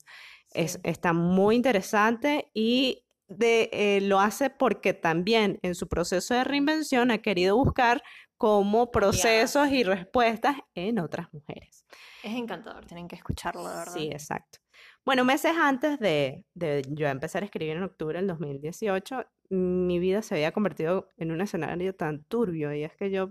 Es, 0.54 0.74
Sí. 0.74 0.80
está 0.84 1.14
muy 1.14 1.56
interesante 1.56 2.50
y 2.54 3.04
de, 3.28 3.70
eh, 3.72 4.02
lo 4.02 4.20
hace 4.20 4.50
porque 4.50 4.94
también 4.94 5.60
en 5.62 5.76
su 5.76 5.88
proceso 5.88 6.34
de 6.34 6.44
reinvención 6.44 7.12
ha 7.12 7.20
querido 7.20 7.56
buscar 7.56 8.02
como 8.42 8.90
procesos 8.90 9.70
y 9.70 9.84
respuestas 9.84 10.56
en 10.74 10.98
otras 10.98 11.32
mujeres. 11.32 11.86
Es 12.24 12.36
encantador, 12.36 12.84
tienen 12.88 13.08
que 13.08 13.16
escucharlo, 13.16 13.62
de 13.70 13.76
verdad. 13.76 13.94
Sí, 13.94 14.08
exacto. 14.12 14.58
Bueno, 15.06 15.24
meses 15.24 15.54
antes 15.56 16.00
de, 16.00 16.48
de 16.56 16.82
yo 16.90 17.08
empezar 17.08 17.44
a 17.44 17.46
escribir 17.46 17.78
en 17.78 17.84
octubre 17.84 18.18
del 18.18 18.26
2018, 18.26 19.24
mi 19.52 20.00
vida 20.00 20.24
se 20.24 20.34
había 20.34 20.52
convertido 20.54 21.08
en 21.18 21.32
un 21.32 21.40
escenario 21.42 21.94
tan 21.94 22.24
turbio 22.24 22.74
y 22.74 22.84
es 22.84 22.96
que 22.96 23.12
yo, 23.12 23.30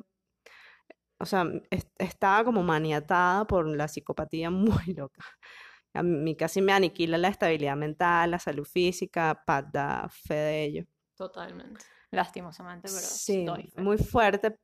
o 1.18 1.26
sea, 1.26 1.44
es- 1.70 1.88
estaba 1.98 2.44
como 2.44 2.62
maniatada 2.62 3.46
por 3.48 3.66
la 3.66 3.88
psicopatía 3.88 4.48
muy 4.84 4.94
loca. 4.94 5.24
A 5.92 6.04
mí 6.04 6.36
casi 6.36 6.60
me 6.62 6.72
aniquila 6.72 7.18
la 7.18 7.26
estabilidad 7.28 7.74
mental, 7.76 8.30
la 8.30 8.38
salud 8.38 8.64
física, 8.64 9.42
Pat 9.44 9.66
da 9.72 10.08
fe 10.08 10.34
de 10.34 10.62
ello. 10.62 10.84
Totalmente. 11.16 11.84
Lastimosamente, 12.12 12.82
pero 12.88 13.00
Sí, 13.00 13.44
doy 13.44 13.68
fe. 13.70 13.80
muy 13.82 13.98
fuerte, 13.98 14.56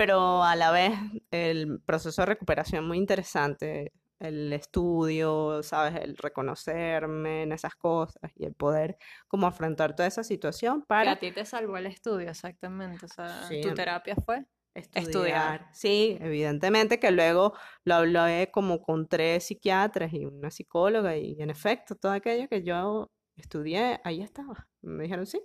pero 0.00 0.42
a 0.42 0.56
la 0.56 0.70
vez 0.70 0.92
el 1.30 1.78
proceso 1.84 2.22
de 2.22 2.26
recuperación 2.26 2.86
muy 2.88 2.96
interesante, 2.96 3.92
el 4.18 4.50
estudio, 4.52 5.62
¿sabes? 5.62 5.94
El 6.02 6.16
reconocerme 6.16 7.42
en 7.42 7.52
esas 7.52 7.74
cosas 7.74 8.30
y 8.34 8.46
el 8.46 8.54
poder 8.54 8.96
como 9.28 9.46
afrontar 9.46 9.94
toda 9.94 10.08
esa 10.08 10.24
situación 10.24 10.80
Que 10.80 10.86
para 10.86 11.12
a 11.12 11.18
ti 11.18 11.32
te 11.32 11.44
salvó 11.44 11.76
el 11.76 11.84
estudio, 11.86 12.30
exactamente. 12.30 13.04
O 13.04 13.08
sea, 13.08 13.42
Sí, 13.42 13.60
tu 13.60 13.68
mí- 13.68 13.74
terapia 13.74 14.14
fue 14.24 14.46
estudiar. 14.74 15.06
estudiar. 15.06 15.68
Sí, 15.74 16.16
evidentemente 16.20 16.98
que 16.98 17.10
luego 17.10 17.52
lo 17.84 17.94
hablé 17.96 18.50
como 18.50 18.80
con 18.80 19.06
tres 19.06 19.44
psiquiatras 19.44 20.12
y 20.14 20.24
una 20.24 20.50
psicóloga 20.50 21.16
y 21.16 21.36
en 21.40 21.50
efecto 21.50 21.94
todo 21.94 22.12
aquello 22.12 22.48
que 22.48 22.62
yo 22.62 23.10
estudié, 23.36 24.00
ahí 24.04 24.22
estaba. 24.22 24.66
Me 24.82 25.02
dijeron 25.02 25.26
sí. 25.26 25.42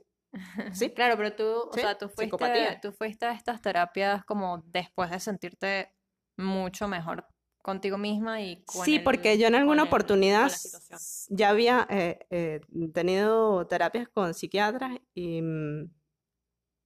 Sí. 0.73 0.89
Claro, 0.91 1.15
pero 1.17 1.33
tú, 1.35 1.69
o 1.69 1.73
sea, 1.73 1.97
tú 1.97 2.09
fuiste, 2.09 2.79
tú 2.81 2.91
fuiste 2.91 3.25
a 3.25 3.31
estas 3.33 3.61
terapias 3.61 4.23
como 4.25 4.63
después 4.67 5.09
de 5.11 5.19
sentirte 5.19 5.91
mucho 6.37 6.87
mejor 6.87 7.25
contigo 7.61 7.97
misma 7.97 8.41
y 8.41 8.63
con 8.65 8.85
Sí, 8.85 8.97
el- 8.97 9.03
porque 9.03 9.37
yo 9.37 9.47
en 9.47 9.55
alguna 9.55 9.83
el- 9.83 9.87
oportunidad 9.87 10.51
ya 11.29 11.49
había 11.49 11.87
eh, 11.89 12.19
eh, 12.29 12.61
tenido 12.93 13.65
terapias 13.67 14.07
con 14.09 14.33
psiquiatras 14.33 14.97
y, 15.13 15.41
mm, 15.41 15.89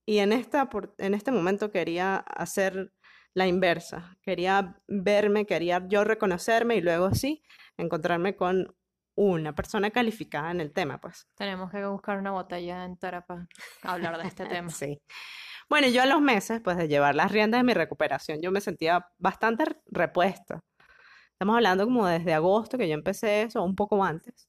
y 0.05 0.19
en, 0.19 0.33
esta, 0.33 0.69
en 0.97 1.13
este 1.13 1.31
momento 1.31 1.71
quería 1.71 2.17
hacer 2.17 2.93
la 3.33 3.47
inversa. 3.47 4.17
Quería 4.21 4.81
verme, 4.87 5.45
quería 5.45 5.85
yo 5.87 6.03
reconocerme 6.03 6.75
y 6.77 6.81
luego 6.81 7.13
sí 7.13 7.43
encontrarme 7.77 8.35
con 8.35 8.75
una 9.21 9.53
persona 9.53 9.89
calificada 9.91 10.49
en 10.51 10.61
el 10.61 10.71
tema, 10.71 10.97
pues. 11.01 11.27
Tenemos 11.35 11.69
que 11.71 11.85
buscar 11.85 12.17
una 12.17 12.31
botella 12.31 12.85
entera 12.85 13.25
para 13.25 13.47
hablar 13.83 14.17
de 14.21 14.27
este 14.27 14.45
tema. 14.63 14.69
Sí. 14.69 14.97
Bueno, 15.69 15.87
yo 15.87 16.01
a 16.01 16.05
los 16.05 16.21
meses, 16.21 16.61
pues, 16.63 16.77
de 16.77 16.87
llevar 16.87 17.15
las 17.15 17.31
riendas 17.31 17.59
de 17.59 17.63
mi 17.65 17.73
recuperación, 17.73 18.41
yo 18.41 18.49
me 18.51 18.61
sentía 18.61 19.05
bastante 19.17 19.65
repuesta. 19.87 20.61
Estamos 21.33 21.55
hablando 21.55 21.83
como 21.85 22.07
desde 22.07 22.33
agosto, 22.33 22.77
que 22.77 22.87
yo 22.87 22.93
empecé 22.93 23.43
eso, 23.43 23.61
un 23.63 23.75
poco 23.75 24.03
antes, 24.03 24.47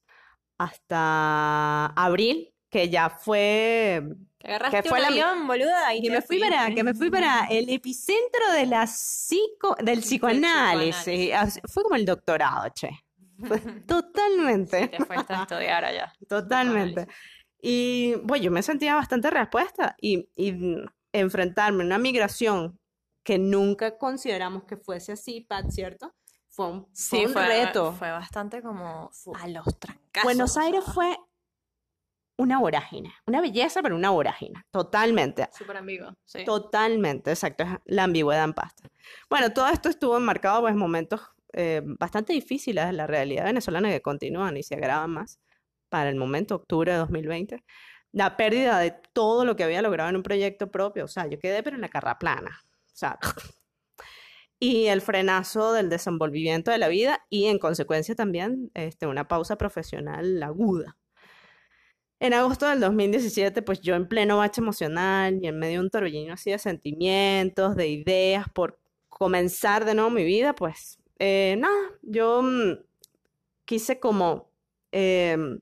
hasta 0.59 1.87
abril, 1.87 2.55
que 2.71 2.89
ya 2.89 3.11
fue 3.11 4.03
Que 4.39 4.49
agarraste 4.49 4.83
que 4.83 4.89
fue 4.89 4.99
un 4.99 5.03
la- 5.03 5.09
avión, 5.09 5.47
boluda, 5.47 5.95
y 5.95 6.01
que 6.03 6.09
te 6.09 6.15
me 6.15 6.23
fui 6.23 6.39
para 6.39 6.73
que 6.75 6.85
me 6.85 6.95
fui 6.95 7.11
para 7.11 7.47
el 7.51 7.69
epicentro 7.69 8.53
de 8.53 8.67
la 8.67 8.87
psico 8.87 9.75
del 9.83 10.01
psicoanálisis. 10.01 10.97
psicoanálisis. 11.03 11.61
Fue 11.73 11.83
como 11.83 11.97
el 11.97 12.05
doctorado, 12.07 12.69
che. 12.71 12.91
Totalmente. 13.87 14.89
Te 14.89 15.05
fuiste 15.05 15.33
a 15.33 15.43
estudiar 15.43 15.85
allá. 15.85 16.13
Totalmente. 16.29 17.07
Y 17.63 18.15
bueno, 18.23 18.45
yo 18.45 18.51
me 18.51 18.63
sentía 18.63 18.95
bastante 18.95 19.31
respuesta 19.31 19.95
y, 20.01 20.29
y 20.37 20.55
enfrentarme 21.13 21.83
a 21.83 21.87
una 21.87 21.99
migración 21.99 22.79
que 23.23 23.39
nunca 23.39 23.99
consideramos 23.99 24.65
que 24.65 24.77
fuese 24.77 25.13
así, 25.13 25.43
Pat, 25.43 25.69
¿cierto? 25.71 26.15
Fue 26.49 26.67
un, 26.69 26.83
fue 26.87 26.91
Sí, 26.95 27.27
un 27.27 27.33
fue, 27.33 27.47
reto. 27.47 27.93
fue 27.93 28.11
bastante 28.11 28.63
como 28.63 29.11
a 29.39 29.49
los 29.49 29.79
trancazos. 29.79 30.25
Buenos 30.25 30.57
Aires 30.57 30.83
fue 30.95 31.17
una 32.39 32.59
vorágine, 32.59 33.13
una 33.27 33.43
belleza, 33.43 33.83
pero 33.83 33.95
una 33.95 34.11
vorágine, 34.11 34.63
totalmente. 34.71 35.49
Súper 35.53 35.77
ambiguo, 35.77 36.15
sí. 36.25 36.45
Totalmente, 36.45 37.31
exacto, 37.31 37.65
la 37.85 38.05
ambigüedad 38.05 38.45
en 38.45 38.55
pasta. 38.55 38.89
Bueno, 39.29 39.53
todo 39.53 39.69
esto 39.69 39.91
estuvo 39.91 40.17
enmarcado 40.17 40.63
pues 40.63 40.75
momentos 40.75 41.21
eh, 41.53 41.83
bastante 41.85 42.33
difíciles 42.33 42.87
de 42.87 42.93
la 42.93 43.07
realidad 43.07 43.45
venezolana 43.45 43.91
que 43.91 44.03
continúan 44.03 44.57
y 44.57 44.63
se 44.63 44.75
agravan 44.77 45.11
más 45.11 45.41
para 45.89 46.11
el 46.11 46.17
momento, 46.17 46.57
octubre 46.57 46.93
de 46.93 46.99
2020. 46.99 47.65
La 48.13 48.37
pérdida 48.37 48.79
de 48.79 48.95
todo 49.13 49.45
lo 49.45 49.57
que 49.57 49.65
había 49.65 49.83
logrado 49.83 50.11
en 50.11 50.17
un 50.17 50.23
proyecto 50.23 50.71
propio, 50.71 51.05
o 51.05 51.09
sea, 51.09 51.27
yo 51.29 51.39
quedé 51.39 51.63
pero 51.63 51.77
en 51.77 51.83
la 51.83 51.89
carra 51.89 52.19
plana, 52.19 52.63
o 52.87 52.97
sea, 52.97 53.19
y 54.61 54.87
el 54.87 55.01
frenazo 55.01 55.73
del 55.73 55.89
desenvolvimiento 55.89 56.71
de 56.71 56.79
la 56.79 56.89
vida 56.89 57.25
y 57.31 57.47
en 57.47 57.59
consecuencia 57.59 58.15
también 58.15 58.71
este, 58.75 59.07
una 59.07 59.27
pausa 59.29 59.57
profesional 59.57 60.43
aguda. 60.43 60.97
En 62.21 62.35
agosto 62.35 62.69
del 62.69 62.81
2017, 62.81 63.63
pues 63.63 63.81
yo 63.81 63.95
en 63.95 64.07
pleno 64.07 64.37
bache 64.37 64.61
emocional 64.61 65.39
y 65.43 65.47
en 65.49 65.59
medio 65.59 65.79
de 65.79 65.85
un 65.87 65.91
torbellino 65.91 66.35
así 66.35 66.51
de 66.51 66.59
sentimientos, 66.59 67.77
de 67.77 67.89
ideas 67.89 68.47
por 68.53 68.79
comenzar 69.09 69.87
de 69.87 69.95
nuevo 69.95 70.11
mi 70.11 70.25
vida, 70.25 70.55
pues 70.55 71.00
eh, 71.21 71.55
nada, 71.59 71.77
yo 72.03 72.43
mm, 72.43 72.73
quise 73.65 74.01
como 74.01 74.51
em, 74.91 75.61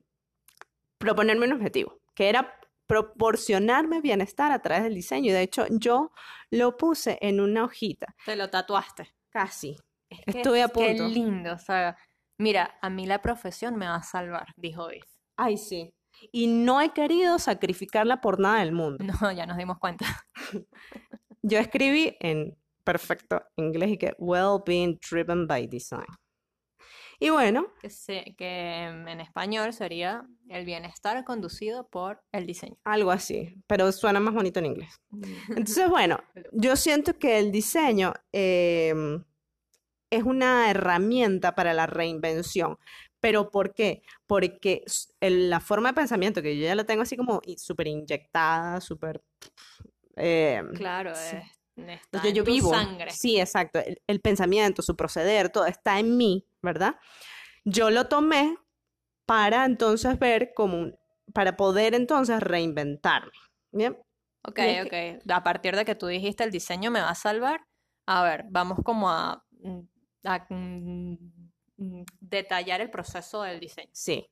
proponerme 0.97 1.45
un 1.45 1.53
objetivo, 1.53 1.99
que 2.15 2.29
era 2.29 2.55
proporcionarme 2.87 4.01
bienestar 4.01 4.51
a 4.51 4.61
través 4.63 4.83
del 4.85 4.95
diseño. 4.95 5.29
Y 5.29 5.33
de 5.33 5.41
hecho, 5.43 5.65
yo 5.69 6.11
lo 6.49 6.75
puse 6.77 7.19
en 7.21 7.39
una 7.39 7.65
hojita, 7.65 8.15
Te 8.25 8.35
lo 8.35 8.49
tatuaste. 8.49 9.13
casi. 9.29 9.77
Es 10.09 10.21
que- 10.25 10.39
Estuve 10.39 10.63
a 10.63 10.67
Qué 10.69 10.73
punto. 10.95 11.07
lindo, 11.07 11.53
o 11.53 11.59
sea, 11.59 11.95
mira, 12.39 12.79
a 12.81 12.89
mí 12.89 13.05
la 13.05 13.21
profesión 13.21 13.75
me 13.75 13.85
va 13.87 13.95
a 13.95 14.01
salvar, 14.03 14.47
dijo 14.57 14.87
Biff. 14.87 15.05
Ay, 15.37 15.57
sí. 15.57 15.93
Y 16.31 16.47
no 16.47 16.81
he 16.81 16.89
querido 16.93 17.37
sacrificarla 17.37 18.19
por 18.21 18.39
nada 18.39 18.59
del 18.61 18.71
mundo. 18.71 18.97
No, 19.23 19.31
ya 19.31 19.45
nos 19.45 19.57
dimos 19.57 19.77
cuenta. 19.77 20.05
Yo 21.43 21.59
escribí 21.59 22.17
en 22.19 22.57
perfecto 22.93 23.43
inglés 23.57 23.91
y 23.91 23.97
que 23.97 24.13
well 24.17 24.61
being 24.65 24.97
driven 25.09 25.45
by 25.47 25.67
design. 25.67 26.05
Y 27.19 27.29
bueno, 27.29 27.67
Que, 27.81 27.89
se- 27.89 28.33
que 28.37 28.83
en 28.85 29.19
español 29.19 29.73
sería 29.73 30.23
el 30.47 30.65
bienestar 30.65 31.23
conducido 31.25 31.87
por 31.87 32.21
el 32.31 32.45
diseño. 32.47 32.77
algo 32.85 33.11
así, 33.11 33.53
pero 33.67 33.91
suena 33.91 34.19
más 34.19 34.33
bonito 34.33 34.59
en 34.59 34.65
inglés. 34.67 34.93
Entonces, 35.49 35.89
bueno, 35.89 36.17
yo 36.53 36.75
siento 36.75 37.13
que 37.19 37.37
el 37.39 37.51
diseño 37.51 38.13
em, 38.31 39.23
es 40.11 40.23
una 40.23 40.71
herramienta 40.71 41.53
para 41.55 41.73
la 41.73 41.85
reinvención. 41.87 42.77
¿Pero 43.21 43.51
por 43.51 43.73
qué? 43.73 44.01
Porque 44.27 44.83
el- 45.19 45.49
la 45.49 45.59
forma 45.59 45.89
de 45.89 45.95
pensamiento 45.95 46.41
que 46.41 46.57
yo 46.57 46.63
ya 46.65 46.75
la 46.75 46.85
tengo 46.85 47.01
así 47.01 47.17
como 47.17 47.41
súper 47.57 47.87
inyectada, 47.87 48.79
súper... 48.79 49.21
em, 50.15 50.73
Claro, 50.73 51.13
Sí. 51.15 51.35
es, 51.35 51.58
está 51.87 52.05
Entonces 52.17 52.29
en 52.29 52.35
yo 52.35 52.43
tu 52.43 52.51
vivo. 52.51 52.69
sangre. 52.69 53.11
Sí, 53.11 53.39
exacto. 53.39 53.79
El, 53.79 54.01
el 54.07 54.21
pensamiento, 54.21 54.81
su 54.81 54.95
proceder, 54.95 55.49
todo 55.49 55.65
está 55.65 55.99
en 55.99 56.17
mí, 56.17 56.47
¿verdad? 56.61 56.95
Yo 57.65 57.89
lo 57.91 58.07
tomé 58.07 58.57
para 59.25 59.65
entonces 59.65 60.17
ver 60.19 60.53
como 60.55 60.77
un- 60.77 60.95
para 61.33 61.55
poder 61.55 61.93
entonces 61.93 62.39
reinventarme. 62.39 63.31
Bien. 63.71 63.97
Ok, 64.43 64.59
ok. 64.85 65.21
A 65.31 65.43
partir 65.43 65.75
de 65.75 65.85
que 65.85 65.95
tú 65.95 66.07
dijiste 66.07 66.43
el 66.43 66.51
diseño 66.51 66.89
me 66.91 67.01
va 67.01 67.09
a 67.09 67.15
salvar, 67.15 67.61
a 68.07 68.23
ver, 68.23 68.45
vamos 68.49 68.79
como 68.83 69.09
a, 69.09 69.43
mm, 69.59 69.79
a, 70.23 70.45
mm, 70.49 71.13
mm, 71.77 72.03
detallar 72.19 72.81
el 72.81 72.89
proceso 72.89 73.43
del 73.43 73.59
diseño. 73.59 73.89
Sí. 73.93 74.27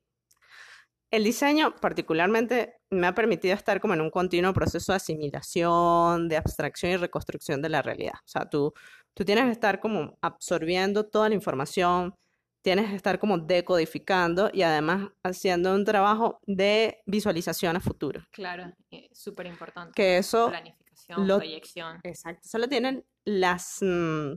El 1.10 1.24
diseño 1.24 1.74
particularmente 1.80 2.76
me 2.89 3.08
ha 3.08 3.13
permitido 3.15 3.56
estar 3.56 3.80
como 3.80 3.93
en 3.93 4.02
un 4.02 4.10
continuo 4.10 4.54
proceso 4.54 4.91
de 4.91 4.98
asimilación, 4.98 6.28
de 6.28 6.38
abstracción 6.38 6.91
y 6.91 6.98
reconstrucción 6.98 7.62
de 7.62 7.70
la 7.70 7.82
realidad. 7.82 8.13
O 8.15 8.28
sea, 8.28 8.50
tú, 8.50 8.74
tú 9.13 9.24
tienes 9.24 9.46
que 9.46 9.52
estar 9.52 9.80
como 9.80 10.17
absorbiendo 10.22 11.06
toda 11.06 11.30
la 11.30 11.36
información, 11.36 12.13
tienes 12.62 12.89
que 12.89 12.96
estar 12.98 13.20
como 13.20 13.38
decodificando 13.38 14.50
y 14.54 14.63
además 14.63 15.10
haciendo 15.24 15.74
un 15.74 15.86
trabajo 15.86 16.39
de 16.46 17.02
visualización 17.06 17.78
a 17.78 17.80
futuro. 17.80 18.22
Claro, 18.32 18.74
súper 19.13 19.46
importante. 19.46 19.93
Que 19.96 20.17
eso, 20.17 20.50
Planificación, 20.50 21.26
lo- 21.26 21.38
proyección. 21.38 22.00
exacto, 22.04 22.41
eso 22.43 22.58
lo 22.58 22.67
tienen 22.67 23.06
las, 23.24 23.78
mm, 23.82 24.34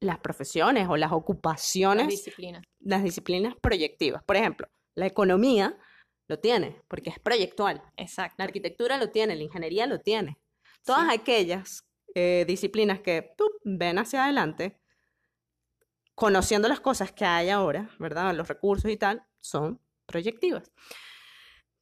las 0.00 0.18
profesiones 0.20 0.88
o 0.88 0.96
las 0.96 1.10
Las 1.10 1.18
ocupaciones 1.18 2.08
disciplinas. 2.08 2.62
las 2.80 3.02
disciplinas 3.02 3.54
proyectivas. 3.60 4.22
Por 4.24 4.36
ejemplo, 4.36 4.66
la 4.98 5.06
economía 5.06 5.78
lo 6.28 6.38
tiene, 6.40 6.82
porque 6.88 7.10
es 7.10 7.18
proyectual. 7.18 7.82
Exacto. 7.96 8.34
La 8.38 8.44
arquitectura 8.44 8.98
lo 8.98 9.10
tiene, 9.10 9.36
la 9.36 9.42
ingeniería 9.42 9.86
lo 9.86 10.00
tiene. 10.00 10.38
Todas 10.84 11.06
Sí. 11.08 11.14
aquellas 11.20 11.84
eh, 12.14 12.44
disciplinas 12.46 13.00
que 13.00 13.34
ven 13.64 13.98
hacia 13.98 14.24
adelante, 14.24 14.78
conociendo 16.14 16.68
las 16.68 16.80
cosas 16.80 17.12
que 17.12 17.24
hay 17.24 17.48
ahora, 17.50 17.90
¿verdad? 17.98 18.34
Los 18.34 18.48
recursos 18.48 18.90
y 18.90 18.96
tal, 18.96 19.22
son 19.40 19.80
proyectivas. 20.06 20.72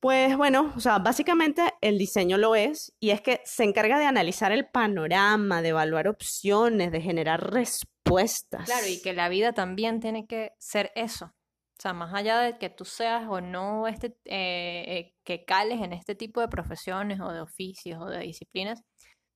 Pues 0.01 0.37
bueno, 0.37 0.73
o 0.77 0.81
sea, 0.81 0.99
básicamente 0.99 1.63
el 1.81 1.97
diseño 1.97 2.37
lo 2.37 2.55
es, 2.55 2.95
y 3.01 3.11
es 3.11 3.23
que 3.23 3.41
se 3.45 3.65
encarga 3.65 3.99
de 3.99 4.05
analizar 4.05 4.53
el 4.53 4.69
panorama, 4.69 5.63
de 5.63 5.69
evaluar 5.71 6.07
opciones, 6.07 6.93
de 6.93 7.01
generar 7.01 7.51
respuestas. 7.53 8.67
Claro, 8.67 8.87
y 8.87 9.01
que 9.01 9.15
la 9.15 9.29
vida 9.29 9.53
también 9.55 10.01
tiene 10.01 10.27
que 10.27 10.53
ser 10.59 10.93
eso. 10.95 11.33
O 11.79 11.83
sea, 11.83 11.93
más 11.93 12.15
allá 12.15 12.39
de 12.41 12.57
que 12.59 12.71
tú 12.71 12.85
seas 12.87 13.25
o 13.29 13.41
no 13.41 13.87
este, 13.87 14.17
eh, 14.25 14.85
eh, 14.89 15.15
que 15.25 15.45
cales 15.45 15.81
en 15.83 15.93
este 15.93 16.15
tipo 16.15 16.41
de 16.41 16.49
profesiones 16.49 17.21
o 17.21 17.31
de 17.31 17.41
oficios 17.43 18.01
o 18.01 18.07
de 18.07 18.21
disciplinas, 18.21 18.83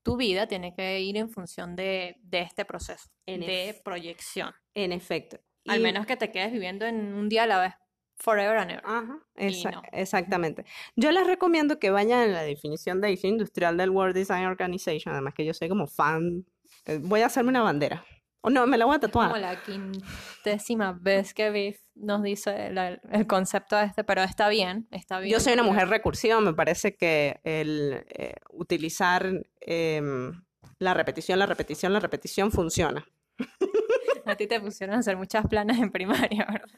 tu 0.02 0.16
vida 0.16 0.46
tiene 0.46 0.74
que 0.74 1.00
ir 1.00 1.18
en 1.18 1.28
función 1.28 1.76
de, 1.76 2.16
de 2.22 2.40
este 2.40 2.64
proceso 2.64 3.10
En 3.26 3.40
de 3.42 3.78
proyección. 3.84 4.52
En 4.74 4.92
efecto. 4.92 5.38
Al 5.66 5.80
Y- 5.80 5.82
menos 5.82 6.06
que 6.06 6.16
te 6.16 6.30
quedes 6.32 6.50
viviendo 6.52 6.86
en 6.86 7.12
un 7.12 7.28
día 7.28 7.42
a 7.42 7.46
la 7.46 7.60
vez, 7.60 7.74
forever 8.16 8.56
and 8.56 8.70
ever. 8.70 8.82
Ajá, 8.86 9.18
exa- 9.36 9.72
no. 9.72 9.82
exactamente. 9.92 10.64
Yo 10.96 11.12
les 11.12 11.26
recomiendo 11.26 11.78
que 11.78 11.90
vayan 11.90 12.22
en 12.22 12.32
la 12.32 12.42
definición 12.42 13.02
de 13.02 13.08
diseño 13.08 13.32
industrial 13.34 13.76
del 13.76 13.90
World 13.90 14.14
Design 14.14 14.46
Organization, 14.46 15.12
además 15.12 15.34
que 15.34 15.44
yo 15.44 15.52
soy 15.52 15.68
como 15.68 15.86
fan, 15.86 16.46
eh, 16.86 16.98
voy 17.02 17.20
a 17.20 17.26
hacerme 17.26 17.50
una 17.50 17.62
bandera. 17.62 18.02
O 18.42 18.48
no, 18.50 18.66
me 18.66 18.78
la 18.78 18.86
voy 18.86 18.96
a 18.96 19.00
Como 19.00 19.08
tatuar. 19.28 19.40
la 19.40 19.62
quintésima 19.62 20.92
vez 20.98 21.34
que 21.34 21.50
Biff 21.50 21.80
nos 21.94 22.22
dice 22.22 22.70
la- 22.70 22.98
el 23.10 23.26
concepto 23.26 23.78
este, 23.78 24.02
pero 24.02 24.22
está 24.22 24.48
bien, 24.48 24.88
está 24.90 25.20
bien. 25.20 25.32
Yo 25.32 25.40
soy 25.40 25.52
una 25.52 25.62
mujer 25.62 25.88
recursiva, 25.88 26.40
me 26.40 26.54
parece 26.54 26.96
que 26.96 27.40
el 27.44 28.04
eh, 28.08 28.34
utilizar 28.50 29.26
em, 29.60 30.42
la 30.78 30.94
repetición, 30.94 31.38
la 31.38 31.46
repetición, 31.46 31.92
la 31.92 32.00
repetición 32.00 32.50
funciona. 32.50 33.06
A 34.26 34.36
ti 34.36 34.46
te 34.46 34.60
pusieron 34.60 34.96
a 34.96 34.98
hacer 35.00 35.16
muchas 35.16 35.46
planas 35.46 35.78
en 35.78 35.90
primaria, 35.90 36.46
¿verdad? 36.50 36.68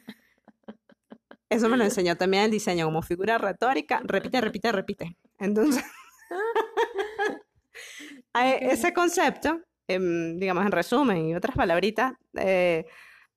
Eso 1.49 1.69
me 1.69 1.77
lo 1.77 1.83
enseñó 1.83 2.15
también 2.17 2.43
el 2.45 2.51
diseño 2.51 2.85
como 2.85 3.01
figura 3.03 3.37
retórica, 3.37 4.01
repite, 4.03 4.41
repite, 4.41 4.71
repite. 4.71 5.17
Entonces, 5.39 5.83
a- 8.33 8.49
Ok. 8.49 8.57
ese 8.61 8.93
concepto, 8.93 9.61
em, 9.95 10.37
digamos 10.37 10.65
en 10.65 10.71
resumen 10.71 11.27
y 11.29 11.35
otras 11.35 11.55
palabritas, 11.55 12.13
eh, 12.37 12.85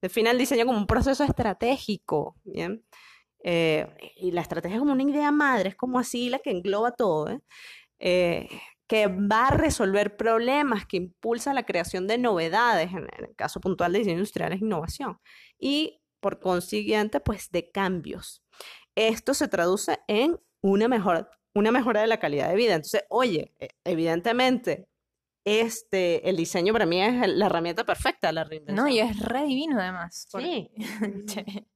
define 0.02 0.30
el 0.30 0.38
diseño 0.38 0.66
como 0.66 0.78
un 0.78 0.86
proceso 0.86 1.24
estratégico, 1.24 2.36
¿bien? 2.44 2.84
Eh, 3.44 3.86
y 4.16 4.32
la 4.32 4.40
estrategia 4.42 4.76
es 4.76 4.80
como 4.80 4.92
una 4.92 5.02
idea 5.02 5.30
madre, 5.32 5.70
es 5.70 5.76
como 5.76 5.98
así 5.98 6.28
la 6.30 6.38
que 6.40 6.50
engloba 6.50 6.92
todo, 6.92 7.30
¿eh? 7.30 7.40
Eh, 7.98 8.48
que 8.88 9.08
va 9.08 9.48
a 9.48 9.50
resolver 9.50 10.16
problemas, 10.16 10.86
que 10.86 10.96
impulsa 10.98 11.52
la 11.54 11.64
creación 11.64 12.06
de 12.06 12.18
novedades, 12.18 12.90
en, 12.92 13.08
en 13.18 13.24
el 13.28 13.34
caso 13.36 13.60
puntual 13.60 13.92
de 13.92 13.98
diseño 14.00 14.18
industrial 14.18 14.52
es 14.52 14.60
innovación, 14.62 15.18
y 15.58 16.00
por 16.20 16.40
consiguiente, 16.40 17.20
pues 17.20 17.50
de 17.50 17.70
cambios. 17.70 18.42
Esto 18.94 19.34
se 19.34 19.48
traduce 19.48 19.98
en 20.08 20.38
una 20.62 20.88
mejor, 20.88 21.30
una 21.54 21.70
mejora 21.72 22.00
de 22.00 22.06
la 22.06 22.18
calidad 22.18 22.48
de 22.48 22.56
vida. 22.56 22.74
Entonces, 22.74 23.04
oye, 23.10 23.52
e- 23.60 23.68
evidentemente, 23.84 24.88
este, 25.46 26.28
el 26.28 26.37
diseño 26.37 26.72
para 26.72 26.87
mí 26.87 27.00
es 27.00 27.28
la 27.28 27.46
herramienta 27.46 27.85
perfecta, 27.85 28.32
la 28.32 28.42
reinvención. 28.42 28.85
No, 28.85 28.92
y 28.92 28.98
es 28.98 29.16
re 29.20 29.44
divino 29.44 29.80
además. 29.80 30.26
Sí. 30.28 30.70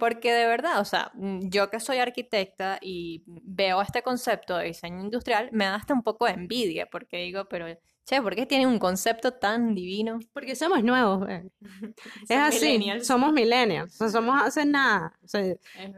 Porque 0.00 0.32
de 0.32 0.46
verdad, 0.46 0.80
o 0.80 0.84
sea, 0.86 1.10
mm, 1.14 1.48
yo 1.50 1.68
que 1.68 1.78
soy 1.78 1.98
arquitecta 1.98 2.78
y 2.80 3.22
veo 3.26 3.82
este 3.82 4.02
concepto 4.02 4.56
de 4.56 4.64
diseño 4.64 5.00
industrial, 5.02 5.50
me 5.52 5.66
da 5.66 5.74
hasta 5.74 5.92
un 5.92 6.02
poco 6.02 6.24
de 6.24 6.32
envidia, 6.32 6.86
porque 6.90 7.18
digo, 7.18 7.46
pero, 7.48 7.66
che, 8.04 8.22
¿por 8.22 8.34
qué 8.34 8.46
tienen 8.46 8.68
un 8.68 8.78
concepto 8.78 9.32
tan 9.32 9.74
divino? 9.74 10.18
Porque 10.32 10.56
somos 10.56 10.82
nuevos. 10.82 11.28
eh. 11.28 11.50
Es 12.28 12.38
así, 12.38 12.64
millennials. 12.78 13.06
somos 13.06 13.32
millennials, 13.32 13.94
o 13.94 13.96
sea, 13.98 14.08
somos 14.08 14.42
hace 14.42 14.64
nada. 14.64 15.14
O 15.22 15.28
sea, 15.28 15.42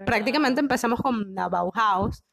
prácticamente 0.04 0.60
empezamos 0.60 1.00
con 1.00 1.32
la 1.34 1.48
Bauhaus 1.48 2.24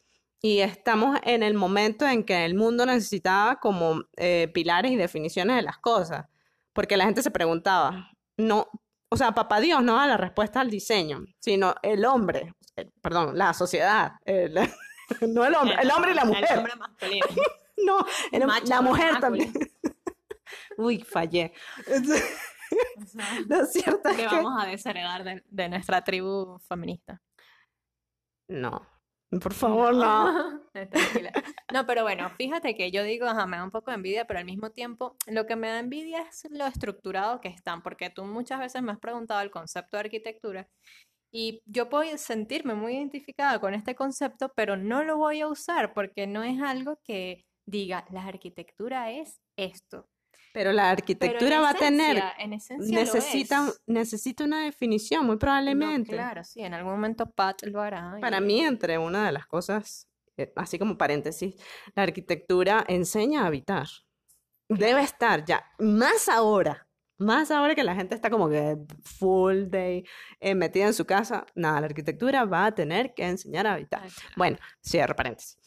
y 0.42 0.60
estamos 0.60 1.20
en 1.24 1.44
el 1.44 1.54
momento 1.56 2.06
en 2.08 2.24
que 2.24 2.46
el 2.46 2.56
mundo 2.56 2.86
necesitaba 2.86 3.58
como 3.60 4.04
eh, 4.18 4.50
pilares 4.54 4.92
y 4.92 4.96
definiciones 4.96 5.56
de 5.56 5.62
las 5.64 5.78
cosas, 5.80 6.26
porque 6.74 6.96
la 6.98 7.06
gente 7.06 7.22
se 7.24 7.32
preguntaba, 7.32 8.12
no, 8.38 8.68
o 9.10 9.18
sea, 9.18 9.32
papá 9.34 9.60
Dios 9.60 9.82
no 9.84 9.96
da 9.96 10.06
la 10.08 10.18
respuesta 10.18 10.60
al 10.62 10.70
diseño, 10.70 11.26
sino 11.40 11.74
el 11.82 12.06
hombre, 12.06 12.54
eh, 12.76 12.90
perdón, 13.02 13.38
la 13.38 13.54
sociedad, 13.54 14.14
el- 14.26 14.54
no 15.28 15.46
el 15.46 15.56
hombre, 15.56 15.78
el 15.82 15.92
hombre 15.92 16.12
y 16.12 16.16
la 16.16 16.22
El 16.24 16.28
mujer, 16.28 16.58
hombre 16.58 16.76
masculino. 16.76 17.26
no, 17.86 18.06
el- 18.32 18.46
Macho 18.46 18.68
la 18.68 18.82
mujer 18.82 19.20
también. 19.20 19.52
Uy, 20.78 21.00
fallé. 21.00 21.54
O 21.88 23.06
sea, 23.06 23.40
Lo 23.48 23.66
cierto 23.66 24.10
es 24.10 24.16
que 24.18 24.28
que 24.28 24.36
vamos 24.36 24.62
a 24.64 24.68
desheredar 24.68 25.24
de, 25.24 25.44
de 25.50 25.70
nuestra 25.70 26.04
tribu 26.04 26.60
feminista. 26.60 27.22
no, 28.50 28.86
por 29.30 29.54
favor, 29.54 29.94
no. 29.94 30.62
Tranquila. 30.74 31.32
No, 31.74 31.86
pero 31.86 32.04
bueno, 32.04 32.30
fíjate 32.38 32.76
que 32.76 32.92
yo 32.92 33.04
digo, 33.04 33.26
ajá, 33.26 33.46
me 33.46 33.58
da 33.58 33.64
un 33.64 33.72
poco 33.72 33.92
de 33.92 33.96
envidia, 33.96 34.26
pero 34.26 34.40
al 34.40 34.46
mismo 34.46 34.72
tiempo 34.72 35.18
lo 35.28 35.46
que 35.46 35.56
me 35.56 35.68
da 35.68 35.80
envidia 35.80 36.22
es 36.22 36.48
lo 36.50 36.66
estructurado 36.66 37.42
que 37.42 37.50
están, 37.50 37.82
porque 37.82 38.10
tú 38.10 38.24
muchas 38.24 38.60
veces 38.60 38.82
me 38.82 38.92
has 38.92 39.00
preguntado 39.00 39.42
el 39.42 39.52
concepto 39.52 39.98
de 39.98 40.02
arquitectura 40.02 40.68
y 41.32 41.62
yo 41.66 41.90
puedo 41.90 42.18
sentirme 42.18 42.74
muy 42.74 42.96
identificada 42.96 43.60
con 43.60 43.74
este 43.74 43.96
concepto, 43.96 44.52
pero 44.56 44.78
no 44.78 45.04
lo 45.04 45.18
voy 45.18 45.42
a 45.42 45.48
usar 45.48 45.94
porque 45.94 46.26
no 46.26 46.44
es 46.44 46.62
algo 46.62 47.00
que 47.04 47.46
diga, 47.66 48.06
la 48.12 48.26
arquitectura 48.26 49.12
es 49.12 49.42
esto. 49.58 50.08
Pero 50.58 50.72
la 50.72 50.84
Pero 50.84 50.92
arquitectura 50.94 51.60
va 51.60 51.70
a 51.70 51.74
tener 51.76 52.18
esencia- 52.18 52.34
en 52.40 52.54
esencia 52.54 52.96
lo 52.98 53.00
necesita, 53.14 53.68
es. 53.68 53.82
necesita 53.86 54.44
una 54.44 54.64
definición, 54.64 55.24
muy 55.26 55.36
No, 55.36 55.40
probablemente. 55.40 56.14
claro, 56.14 56.44
sí, 56.44 56.62
en 56.62 56.74
algún 56.74 56.94
momento 56.94 57.30
Pat 57.30 57.62
lo 57.66 57.80
hará. 57.80 58.18
Para 58.20 58.38
y- 58.40 58.42
mí, 58.42 58.62
entre 58.62 58.98
una 58.98 59.28
de 59.28 59.32
las 59.34 59.46
cosas, 59.46 60.08
eh, 60.36 60.52
así 60.56 60.80
como 60.80 60.98
paréntesis, 60.98 61.54
la 61.94 62.02
arquitectura 62.04 62.84
enseña 62.88 63.44
a 63.44 63.46
habitar. 63.46 63.88
Debe 64.68 65.02
estar 65.04 65.46
ya, 65.46 65.64
más 65.78 66.28
ahora, 66.28 66.88
más 67.20 67.52
ahora 67.52 67.76
que 67.76 67.84
la 67.84 67.94
gente 67.96 68.16
está 68.16 68.30
como 68.32 68.50
que 68.50 68.78
full 69.04 69.66
day 69.70 70.04
eh, 70.40 70.56
metida 70.56 70.88
en 70.88 70.94
su 70.96 71.06
casa, 71.06 71.46
nada, 71.54 71.82
la 71.82 71.86
arquitectura 71.88 72.46
va 72.46 72.66
a 72.66 72.74
tener 72.74 73.14
que 73.14 73.26
enseñar 73.28 73.68
a 73.68 73.74
habitar. 73.74 74.08
Bueno, 74.36 74.58
cierro 74.84 75.16
paréntesis. 75.16 75.58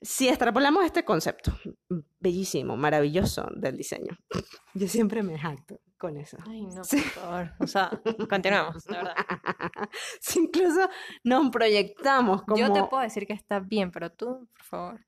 Si 0.00 0.28
extrapolamos 0.28 0.84
este 0.84 1.04
concepto 1.04 1.52
bellísimo, 2.20 2.76
maravilloso 2.76 3.46
del 3.56 3.76
diseño, 3.76 4.16
yo 4.74 4.88
siempre 4.88 5.22
me 5.22 5.38
jacto 5.38 5.80
con 5.98 6.16
eso. 6.18 6.36
Ay, 6.46 6.62
no, 6.66 6.76
por 6.76 6.84
Sí. 6.84 6.98
favor. 7.00 7.52
O 7.60 7.66
sea, 7.66 7.90
continuemos, 8.28 8.84
de 8.84 8.94
verdad. 8.96 9.14
Si 10.20 10.40
incluso 10.40 10.88
nos 11.22 11.50
proyectamos 11.50 12.42
como... 12.42 12.58
Yo 12.58 12.72
te 12.72 12.82
puedo 12.84 13.02
decir 13.02 13.26
que 13.26 13.32
está 13.32 13.60
bien, 13.60 13.90
pero 13.90 14.10
tú, 14.10 14.48
por 14.52 14.62
favor. 14.62 15.06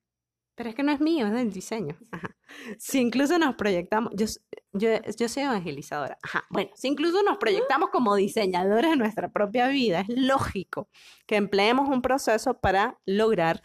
Pero 0.55 0.70
es 0.70 0.75
que 0.75 0.83
no 0.83 0.90
es 0.92 1.01
mío, 1.01 1.27
es 1.27 1.33
del 1.35 1.53
diseño. 1.53 1.99
Ajá. 2.12 2.35
Si 2.79 2.99
incluso 2.99 3.38
nos 3.38 3.57
proyectamos, 3.57 4.11
yo, 4.16 4.25
yo, 4.72 4.88
yo 5.18 5.29
soy 5.29 5.42
evangelizadora. 5.42 6.16
Ajá. 6.22 6.44
Bueno, 6.49 6.70
si 6.75 6.88
incluso 6.88 7.22
nos 7.22 7.37
proyectamos 7.37 7.90
como 7.90 8.14
diseñadores 8.16 8.90
de 8.92 8.96
nuestra 8.96 9.31
propia 9.31 9.68
vida, 9.68 10.01
es 10.01 10.09
lógico 10.09 10.88
que 11.27 11.37
empleemos 11.37 11.90
un 11.90 12.01
proceso 12.01 12.59
para 12.59 12.99
lograr 13.05 13.62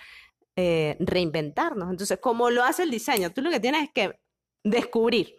eh, 0.56 0.98
reinventarnos. 1.00 1.90
Entonces, 1.90 2.20
como 2.20 2.50
lo 2.50 2.64
hace 2.64 2.84
el 2.84 2.92
diseño, 2.92 3.32
tú 3.32 3.42
lo 3.42 3.50
que 3.50 3.60
tienes 3.60 3.84
es 3.84 3.90
que 3.94 4.20
descubrir, 4.64 5.36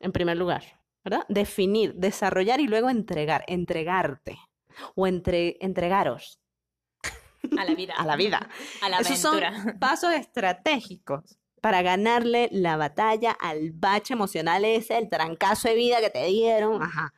en 0.00 0.12
primer 0.12 0.36
lugar, 0.36 0.62
¿verdad? 1.04 1.24
Definir, 1.28 1.94
desarrollar 1.94 2.60
y 2.60 2.66
luego 2.66 2.90
entregar, 2.90 3.44
entregarte 3.46 4.38
o 4.94 5.06
entre, 5.06 5.56
entregaros 5.60 6.40
A 7.58 7.64
la 7.64 7.74
vida. 7.74 7.94
a 7.96 8.04
la 8.04 8.16
vida. 8.16 8.48
A 8.82 8.88
la 8.88 8.98
Esos 8.98 9.18
son 9.18 9.40
pasos 9.80 10.12
estratégicos 10.12 11.38
para 11.60 11.82
ganarle 11.82 12.48
la 12.52 12.76
batalla 12.76 13.32
al 13.32 13.72
bache 13.72 14.14
emocional 14.14 14.64
ese, 14.64 14.98
el 14.98 15.08
trancazo 15.08 15.68
de 15.68 15.74
vida 15.74 16.00
que 16.00 16.10
te 16.10 16.24
dieron. 16.26 16.82
Ajá. 16.82 17.12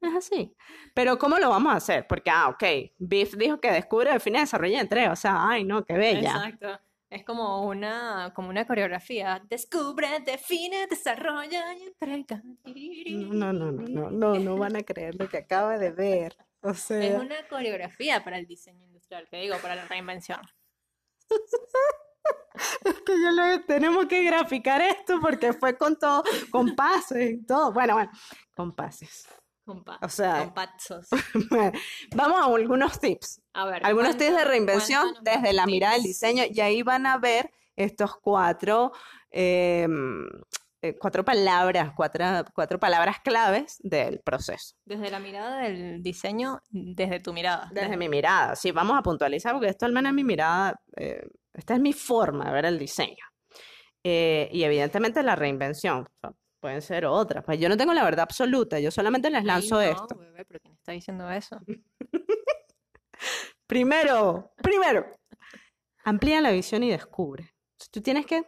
Es 0.00 0.14
así. 0.16 0.54
Pero 0.94 1.18
¿cómo 1.18 1.38
lo 1.38 1.50
vamos 1.50 1.72
a 1.72 1.76
hacer? 1.76 2.06
Porque, 2.06 2.30
ah, 2.30 2.48
ok, 2.48 2.64
Biff 2.98 3.36
dijo 3.36 3.60
que 3.60 3.70
descubre, 3.70 4.12
define, 4.12 4.40
desarrolla 4.40 4.78
y 4.78 4.80
entrega. 4.80 5.12
O 5.12 5.16
sea, 5.16 5.48
ay, 5.48 5.64
no, 5.64 5.84
qué 5.84 5.94
bella. 5.94 6.30
Exacto. 6.30 6.80
Es 7.10 7.24
como 7.24 7.66
una, 7.66 8.32
como 8.34 8.50
una 8.50 8.66
coreografía. 8.66 9.42
Descubre, 9.48 10.20
define, 10.24 10.86
desarrolla 10.86 11.74
y 11.74 11.82
entrega. 11.82 12.40
No, 12.44 13.52
no, 13.52 13.72
no, 13.72 13.82
no, 13.88 14.10
no, 14.10 14.34
no 14.36 14.56
van 14.56 14.76
a 14.76 14.82
creer 14.82 15.16
lo 15.16 15.28
que 15.28 15.38
acaba 15.38 15.76
de 15.76 15.90
ver. 15.90 16.36
O 16.62 16.70
Es 16.70 16.78
sea, 16.78 17.20
una 17.20 17.48
coreografía 17.48 18.22
para 18.22 18.38
el 18.38 18.46
diseño 18.46 18.84
industrial, 18.84 19.26
que 19.28 19.38
digo, 19.38 19.56
para 19.60 19.74
la 19.74 19.86
reinvención. 19.86 20.40
que 23.06 23.12
ya 23.22 23.32
lo 23.32 23.64
tenemos 23.64 24.06
que 24.06 24.22
graficar 24.22 24.80
esto 24.80 25.20
porque 25.20 25.52
fue 25.52 25.76
con 25.76 25.98
todo, 25.98 26.22
con 26.50 26.76
pases 26.76 27.30
y 27.30 27.44
todo. 27.44 27.72
Bueno, 27.72 27.94
bueno, 27.94 28.10
con 28.54 28.74
pases. 28.74 29.26
Con, 29.70 29.84
pa- 29.84 29.98
O 30.02 30.08
sea, 30.08 30.44
con 30.44 30.54
vamos 32.16 32.40
a 32.40 32.44
algunos 32.54 32.98
tips. 32.98 33.40
A 33.54 33.64
ver, 33.66 33.86
Algunos 33.86 34.16
tips 34.16 34.36
de 34.36 34.44
reinvención 34.44 35.14
desde 35.22 35.52
la 35.52 35.66
mirada 35.66 35.92
del 35.94 36.02
tips. 36.02 36.20
diseño 36.20 36.44
y 36.50 36.60
ahí 36.60 36.82
van 36.82 37.06
a 37.06 37.18
ver 37.18 37.50
estos 37.76 38.16
cuatro, 38.16 38.92
eh, 39.30 39.86
eh, 40.82 40.96
cuatro 40.98 41.24
palabras, 41.24 41.92
cuatro, 41.94 42.24
cuatro 42.54 42.80
palabras 42.80 43.18
claves 43.22 43.76
del 43.80 44.20
proceso. 44.20 44.74
Desde 44.84 45.10
la 45.10 45.20
mirada 45.20 45.58
del 45.58 46.02
diseño, 46.02 46.60
desde 46.70 47.20
tu 47.20 47.32
mirada. 47.32 47.70
Desde 47.72 47.96
mi 47.96 48.08
mirada, 48.08 48.56
sí, 48.56 48.70
vamos 48.72 48.98
a 48.98 49.02
puntualizar 49.02 49.52
porque 49.52 49.68
esto 49.68 49.86
al 49.86 49.92
menos 49.92 50.10
es 50.10 50.14
mi 50.16 50.24
mirada, 50.24 50.80
eh, 50.96 51.22
esta 51.54 51.74
es 51.74 51.80
mi 51.80 51.92
forma 51.92 52.46
de 52.46 52.52
ver 52.52 52.64
el 52.66 52.78
diseño. 52.78 53.24
Eh, 54.02 54.48
y 54.52 54.62
evidentemente 54.64 55.22
la 55.22 55.36
reinvención, 55.36 56.00
o 56.00 56.10
sea, 56.20 56.30
pueden 56.60 56.82
ser 56.82 57.06
otras. 57.06 57.44
Pues 57.44 57.58
yo 57.58 57.68
no 57.68 57.76
tengo 57.76 57.92
la 57.94 58.04
verdad 58.04 58.22
absoluta, 58.22 58.78
yo 58.78 58.90
solamente 58.90 59.30
les 59.30 59.40
Ay, 59.40 59.46
lanzo 59.46 59.76
no, 59.76 59.80
esto. 59.80 60.16
bebé, 60.16 60.44
¿pero 60.44 60.60
quién 60.60 60.74
está 60.74 60.92
diciendo 60.92 61.30
eso? 61.30 61.58
Primero, 63.66 64.50
primero, 64.62 65.06
amplía 66.04 66.40
la 66.40 66.50
visión 66.50 66.82
y 66.82 66.90
descubre. 66.90 67.54
Tú 67.92 68.00
tienes 68.00 68.26
que 68.26 68.42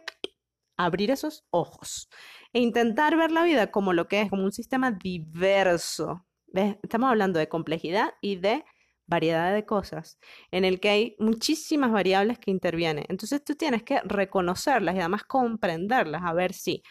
abrir 0.77 1.11
esos 1.11 1.45
ojos 1.49 2.09
e 2.51 2.59
intentar 2.59 3.15
ver 3.15 3.31
la 3.31 3.43
vida 3.43 3.71
como 3.71 3.93
lo 3.93 4.07
que 4.07 4.21
es, 4.21 4.29
como 4.29 4.43
un 4.43 4.51
sistema 4.51 4.91
diverso. 4.91 6.25
¿Ves? 6.47 6.75
Estamos 6.83 7.09
hablando 7.09 7.39
de 7.39 7.47
complejidad 7.47 8.15
y 8.21 8.35
de 8.35 8.65
variedad 9.05 9.53
de 9.53 9.65
cosas, 9.65 10.17
en 10.51 10.65
el 10.65 10.79
que 10.79 10.89
hay 10.89 11.15
muchísimas 11.19 11.91
variables 11.91 12.39
que 12.39 12.51
intervienen. 12.51 13.05
Entonces 13.09 13.43
tú 13.43 13.55
tienes 13.55 13.83
que 13.83 14.01
reconocerlas 14.01 14.95
y 14.95 14.99
además 14.99 15.23
comprenderlas, 15.23 16.21
a 16.25 16.33
ver 16.33 16.53
si 16.53 16.83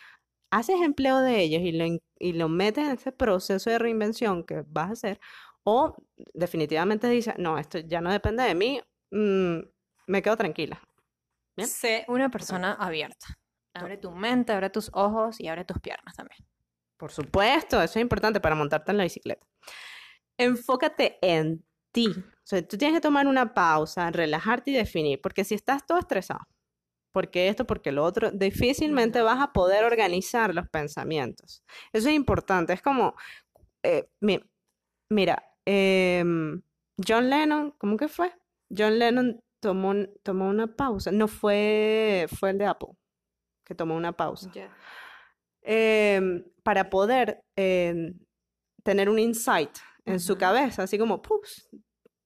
haces 0.53 0.77
empleo 0.83 1.21
de 1.21 1.41
ellos 1.41 1.63
y 1.63 1.73
lo, 1.73 1.99
y 2.19 2.33
lo 2.35 2.49
metes 2.49 2.85
en 2.85 2.93
ese 2.93 3.11
proceso 3.11 3.71
de 3.71 3.79
reinvención 3.79 4.45
que 4.45 4.63
vas 4.69 4.91
a 4.91 4.93
hacer, 4.93 5.21
o 5.65 5.97
definitivamente 6.35 7.09
dices, 7.09 7.35
no, 7.39 7.59
esto 7.59 7.79
ya 7.79 8.01
no 8.01 8.13
depende 8.13 8.43
de 8.45 8.55
mí, 8.55 8.81
mm, 9.11 9.59
me 10.07 10.23
quedo 10.23 10.37
tranquila. 10.37 10.81
Bien. 11.57 11.69
Sé 11.69 12.05
una 12.07 12.31
persona 12.31 12.75
abierta. 12.75 13.27
Abre 13.75 13.97
tu 13.97 14.11
mente, 14.11 14.53
abre 14.53 14.69
tus 14.69 14.91
ojos 14.93 15.41
y 15.41 15.49
abre 15.49 15.65
tus 15.65 15.81
piernas 15.81 16.15
también. 16.15 16.45
Por 16.99 17.11
supuesto, 17.11 17.81
eso 17.81 17.99
es 17.99 18.03
importante 18.03 18.39
para 18.39 18.55
montarte 18.55 18.91
en 18.91 18.99
la 18.99 19.05
bicicleta. 19.05 19.47
Enfócate 20.37 21.19
en 21.23 21.65
ti. 21.93 22.09
O 22.09 22.45
sea, 22.45 22.67
tú 22.67 22.77
tienes 22.77 22.99
que 22.99 23.01
tomar 23.01 23.27
una 23.27 23.55
pausa, 23.55 24.11
relajarte 24.11 24.71
y 24.73 24.75
definir, 24.75 25.21
porque 25.23 25.45
si 25.45 25.55
estás 25.55 25.87
todo 25.87 25.99
estresado, 25.99 26.41
porque 27.13 27.49
esto, 27.49 27.67
porque 27.67 27.93
lo 27.93 28.05
otro, 28.05 28.31
difícilmente 28.31 29.21
vas 29.23 29.41
a 29.41 29.53
poder 29.53 29.85
organizar 29.85 30.55
los 30.55 30.69
pensamientos. 30.69 31.63
Eso 31.93 32.09
es 32.09 32.15
importante. 32.15 32.73
Es 32.73 32.83
como, 32.83 33.15
eh, 33.83 34.09
mi- 34.21 34.41
mira, 35.11 35.43
em, 35.67 36.63
John 37.07 37.29
Lennon, 37.31 37.73
¿cómo 37.79 37.97
que 37.97 38.09
fue? 38.09 38.33
John 38.77 38.99
Lennon 38.99 39.41
tomó, 39.61 39.91
un- 39.91 40.11
tomó 40.23 40.49
una 40.49 40.67
pausa. 40.75 41.13
No 41.13 41.29
fue, 41.29 42.27
fue 42.39 42.51
el 42.51 42.59
de 42.59 42.67
Apple, 42.67 42.91
que 43.65 43.75
tomó 43.75 43.95
una 43.97 44.13
pausa 44.13 44.51
em, 45.63 46.45
para 46.63 46.91
poder 46.91 47.43
em, 47.57 48.19
tener 48.83 49.09
un 49.09 49.19
insight 49.19 49.71
en 50.05 50.19
su 50.19 50.37
cabeza, 50.37 50.83
así 50.83 50.99
como, 50.99 51.23
puf, 51.23 51.49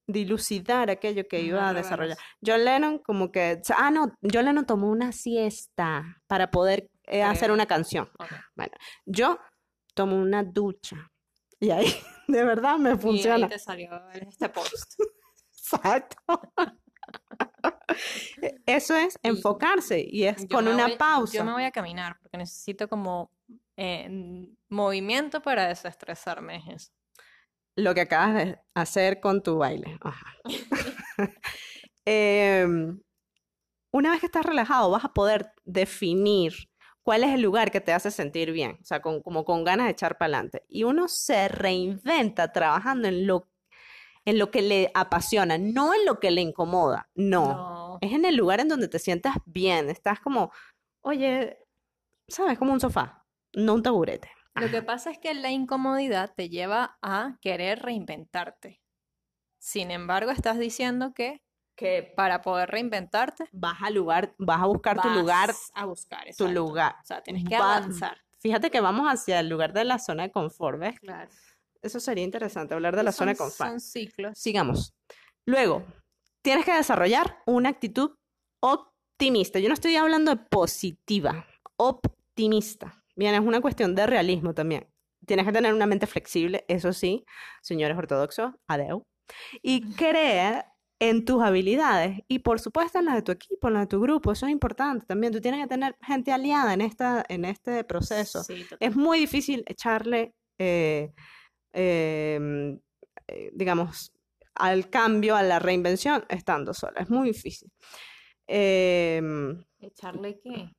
dilucidar 0.07 0.91
aquello 0.91 1.27
que 1.29 1.41
iba 1.41 1.69
a 1.69 1.73
desarrollar. 1.75 2.17
John 2.45 2.65
Lennon 2.65 2.99
como 3.01 3.31
que, 3.33 3.61
ah, 3.77 3.91
no, 3.91 4.13
John 4.23 4.45
Lennon 4.45 4.65
tomó 4.67 4.89
una 4.91 5.13
siesta 5.13 6.23
para 6.27 6.51
poder 6.51 6.89
eh, 7.05 7.23
hacer 7.23 7.51
una 7.51 7.67
canción. 7.67 8.09
Ok. 8.19 8.33
Yo 9.05 9.39
tomo 9.95 10.17
una 10.17 10.43
ducha 10.45 11.11
Y 11.59 11.71
ahí, 11.71 11.87
de 12.29 12.45
verdad, 12.45 12.77
me 12.79 12.91
Y 12.91 12.93
ahí 12.93 12.99
funciona. 12.99 13.49
te 13.49 13.59
salió 13.59 13.91
este 14.13 14.49
post. 14.49 14.95
Exacto. 15.53 16.17
Eso 18.67 18.95
es 18.97 19.19
enfocarse 19.23 20.05
y 20.07 20.25
es 20.25 20.47
con 20.51 20.69
una 20.69 20.87
voy- 20.89 20.97
pausa. 20.97 21.39
Yo 21.39 21.45
me 21.45 21.53
voy 21.53 21.65
a 21.65 21.71
caminar 21.71 22.19
porque 22.21 22.37
necesito 22.37 22.89
como 22.89 23.31
eh, 23.77 24.09
movimiento 24.69 25.41
para 25.43 25.67
desestresarme. 25.69 26.57
es 26.57 26.83
eso. 26.83 26.93
Lo 27.77 27.95
que 27.95 28.03
acabas 28.03 28.35
de 28.35 28.59
hacer 28.75 29.21
con 29.21 29.43
tu 29.43 29.59
baile. 29.59 29.99
Ajá. 30.01 30.35
Em, 32.09 33.01
una 33.93 34.11
vez 34.11 34.21
que 34.21 34.27
estás 34.27 34.47
relajado, 34.47 34.91
vas 34.91 35.05
a 35.05 35.13
poder 35.13 35.53
definir 35.65 36.55
cuál 37.03 37.25
es 37.25 37.35
el 37.35 37.43
lugar 37.43 37.71
que 37.71 37.81
te 37.81 37.93
hace 37.93 38.11
sentir 38.11 38.53
bien, 38.53 38.79
o 38.81 38.85
sea, 38.85 39.01
con, 39.03 39.23
como 39.23 39.45
con 39.45 39.65
ganas 39.65 39.87
de 39.87 39.93
echar 39.93 40.19
para 40.19 40.37
adelante. 40.39 40.65
Y 40.69 40.85
uno 40.85 41.09
se 41.09 41.49
reinventa 41.49 42.53
trabajando 42.53 43.09
en 43.09 43.27
lo, 43.27 43.49
en 44.25 44.39
lo 44.39 44.51
que 44.51 44.63
le 44.63 44.91
apasiona, 44.95 45.59
no 45.59 45.95
en 45.95 46.05
lo 46.05 46.21
que 46.21 46.31
le 46.31 46.43
incomoda, 46.43 47.11
no. 47.15 47.47
No. 47.49 47.99
Es 48.01 48.13
en 48.13 48.25
el 48.25 48.37
lugar 48.37 48.61
en 48.61 48.69
donde 48.69 48.89
te 48.89 48.99
sientas 48.99 49.37
bien, 49.47 49.89
estás 49.89 50.21
como, 50.21 50.53
oye, 51.01 51.59
¿sabes? 52.29 52.59
Como 52.59 52.73
un 52.73 52.81
sofá, 52.81 53.25
no 53.55 53.75
un 53.75 53.83
taburete. 53.83 54.31
Lo 54.57 54.71
que 54.71 54.83
pasa 54.83 55.11
es 55.11 55.19
que 55.19 55.35
la 55.35 55.51
incomodidad 55.51 56.33
te 56.35 56.49
lleva 56.49 56.99
a 57.03 57.37
querer 57.41 57.81
reinventarte. 57.83 58.81
Sin 59.59 59.91
embargo, 59.91 60.31
estás 60.31 60.59
diciendo 60.59 61.13
que 61.15 61.43
Que 61.77 62.03
para 62.17 62.41
poder 62.41 62.71
reinventarte, 62.71 63.49
vas 63.53 63.83
a 63.83 63.91
lugar, 63.91 64.35
vas 64.39 64.63
a 64.63 64.67
buscar 64.67 65.01
tu 65.01 65.11
lugar, 65.11 65.51
a 65.75 65.85
buscar 65.85 66.27
tu 66.37 66.49
lugar. 66.49 66.97
O 67.03 67.05
sea, 67.07 67.23
tienes 67.23 67.45
que 67.45 67.59
Va- 67.59 67.77
avanzar. 67.77 68.17
Fíjate 68.39 68.71
que 68.71 68.81
vamos 68.81 69.07
hacia 69.09 69.41
el 69.41 69.49
lugar 69.51 69.73
de 69.75 69.85
la 69.85 69.99
zona 69.99 70.23
de 70.25 70.31
confort, 70.31 70.79
¿ves? 70.79 70.99
Claro. 71.01 71.31
Eso 71.83 72.01
sería 72.01 72.25
interesante, 72.25 72.73
hablar 72.75 72.97
de 72.97 73.03
la 73.03 73.13
zona 73.13 73.33
de 73.33 73.37
confort. 73.39 73.71
son 73.71 73.81
ciclos. 73.81 74.39
Sigamos. 74.39 74.95
Luego, 75.45 75.85
tienes 76.43 76.65
que 76.65 76.73
desarrollar 76.73 77.43
una 77.45 77.69
actitud 77.69 78.17
optimista. 78.61 79.59
Yo 79.59 79.69
no 79.69 79.75
estoy 79.75 79.97
hablando 79.97 80.35
de 80.35 80.39
positiva, 80.39 81.45
optimista. 81.77 83.05
Bien, 83.17 83.35
es 83.35 83.41
una 83.41 83.61
cuestión 83.61 83.95
de 83.95 84.07
realismo 84.07 84.55
también. 84.55 84.87
Tienes 85.27 85.47
que 85.47 85.53
tener 85.53 85.73
una 85.75 85.87
mente 85.87 86.07
flexible, 86.07 86.65
eso 86.69 86.93
sí, 86.93 87.25
señores 87.63 87.97
ortodoxos, 87.97 88.53
adeu. 88.69 89.03
Y 89.63 89.93
creer 89.95 90.65
en 90.99 91.25
tus 91.25 91.43
habilidades 91.43 92.21
y 92.29 92.39
por 92.39 92.61
supuesto 92.61 92.99
en 92.99 93.07
las 93.07 93.17
de 93.17 93.23
tu 93.23 93.33
equipo, 93.33 93.69
en 93.69 93.75
las 93.75 93.83
de 93.83 93.87
tu 93.89 94.01
grupo, 94.01 94.33
eso 94.33 94.47
es 94.47 94.53
importante 94.53 95.07
también. 95.07 95.33
Tú 95.33 95.41
tienes 95.41 95.63
que 95.63 95.69
tener 95.69 95.97
gente 96.03 96.33
aliada 96.33 96.75
en, 96.75 96.81
esta, 96.81 97.25
en 97.29 97.45
este 97.45 97.85
proceso. 97.85 98.45
Sí. 98.45 98.65
Es 98.81 98.95
muy 98.95 99.19
difícil 99.19 99.65
echarle, 99.67 100.35
eh, 100.59 101.13
em, 101.73 102.79
eh, 103.27 103.51
digamos, 103.55 104.13
al 104.55 104.89
cambio, 104.89 105.37
a 105.37 105.43
la 105.43 105.59
reinvención, 105.59 106.25
estando 106.29 106.73
sola. 106.73 107.01
Es 107.01 107.11
muy 107.11 107.29
difícil. 107.29 107.71
Em, 108.47 109.65
¿Echarle 109.81 110.39
qué? 110.41 110.71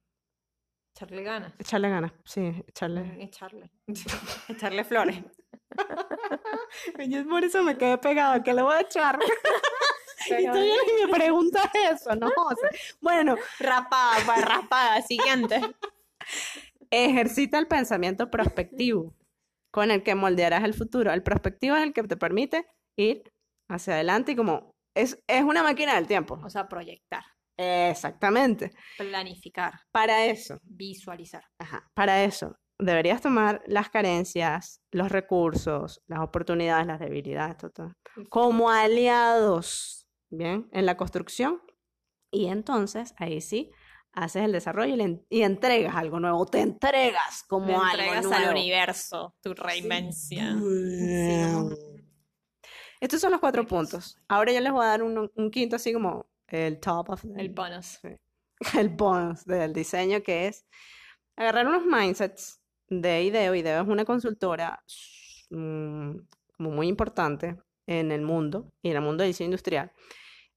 Echarle 0.98 1.22
ganas. 1.22 1.54
echarle 1.60 1.90
ganas, 1.90 2.12
sí, 2.26 2.64
echarle. 2.68 3.04
Mm, 3.04 3.22
Echarle. 3.22 3.70
Echarle 4.50 4.84
flores. 4.84 5.24
Yo 7.08 7.28
por 7.30 7.44
eso 7.44 7.62
me 7.62 7.78
quedé 7.78 8.00
pegada, 8.00 8.42
que 8.42 8.52
le 8.52 8.64
voy 8.64 8.74
a 8.74 8.82
echar. 8.82 9.20
y 10.40 10.46
tú 10.48 10.58
y 10.58 11.06
me 11.06 11.14
preguntas 11.14 11.70
eso, 11.92 12.16
¿no? 12.16 12.28
O 12.28 12.56
sea, 12.56 12.70
bueno, 13.00 13.36
Rapada, 13.60 14.42
rapada. 14.42 15.02
Siguiente. 15.04 15.62
ejercita 16.90 17.60
el 17.60 17.68
pensamiento 17.68 18.32
prospectivo 18.32 19.14
con 19.72 19.92
el 19.92 20.02
que 20.02 20.16
moldearás 20.16 20.64
el 20.64 20.74
futuro. 20.74 21.14
El 21.14 21.22
prospectivo 21.22 21.76
es 21.76 21.84
el 21.84 21.94
que 21.94 22.02
te 22.04 22.18
permite 22.18 22.66
ir 22.98 23.22
hacia 23.70 23.94
adelante 23.94 24.32
y 24.32 24.36
como 24.36 24.72
es, 24.96 25.22
es 25.28 25.44
una 25.44 25.62
máquina 25.62 25.94
del 25.94 26.08
tiempo. 26.08 26.40
O 26.44 26.50
sea, 26.50 26.68
proyectar, 26.68 27.24
Exactamente. 27.58 28.72
planificar, 28.98 29.74
Para 29.92 30.26
eso, 30.26 30.60
visualizar. 30.64 31.44
ajá, 31.60 31.90
para 31.94 32.24
eso, 32.24 32.56
deberías 32.80 33.22
tomar 33.22 33.64
las 33.66 33.90
carencias, 33.90 34.82
los 34.92 35.12
recursos, 35.12 36.02
las 36.08 36.20
oportunidades, 36.20 36.86
las 36.88 37.00
debilidades, 37.00 37.58
todo, 37.58 37.72
todo, 37.72 37.94
como 38.30 38.70
aliados, 38.70 40.08
¿bien? 40.30 40.70
En 40.72 40.86
la 40.86 40.96
construcción. 40.98 41.62
Y 42.32 42.48
entonces, 42.48 43.14
ahí 43.18 43.42
sí, 43.42 43.72
haces 44.14 44.44
el 44.44 44.52
desarrollo 44.52 44.94
y, 44.94 44.98
le 44.98 45.04
en- 45.04 45.26
y 45.30 45.42
entregas 45.44 45.96
algo 45.96 46.20
nuevo. 46.20 46.46
Te 46.46 46.60
entregas 46.62 47.44
como 47.48 47.82
algo 47.82 47.94
entregas 48.14 48.32
al 48.32 48.50
universo 48.52 49.36
tu 49.42 49.54
reinvención. 49.54 50.64
Estos 53.00 53.22
son 53.22 53.32
los 53.32 53.40
cuatro 53.40 53.66
puntos. 53.66 54.18
Ahora 54.28 54.52
yo 54.52 54.60
les 54.60 54.72
voy 54.72 54.84
a 54.84 54.88
dar 54.90 55.04
un, 55.04 55.32
un 55.34 55.52
quinto 55.52 55.76
así 55.76 55.94
como 55.94 56.28
el 56.48 56.80
top 56.80 57.10
of 57.10 57.22
the- 57.22 57.40
El 57.42 57.50
bonus. 57.50 58.00
el 58.78 58.90
bonus 58.90 59.46
del 59.46 59.74
diseño, 59.74 60.22
que 60.24 60.48
es 60.48 60.66
agarrar 61.36 61.68
unos 61.68 61.86
mindsets 61.86 62.62
de 62.90 63.24
IDEO. 63.24 63.54
IDEO 63.56 63.82
es 63.84 63.88
una 63.88 64.06
consultora 64.06 64.82
mm, 65.50 66.12
como 66.58 66.72
muy 66.72 66.88
importante 66.88 67.58
en 67.86 68.12
el 68.12 68.22
mundo 68.22 68.72
y 68.82 68.90
en 68.90 68.98
el 68.98 69.02
mundo 69.02 69.24
del 69.24 69.32
diseño 69.32 69.48
industrial. 69.48 69.92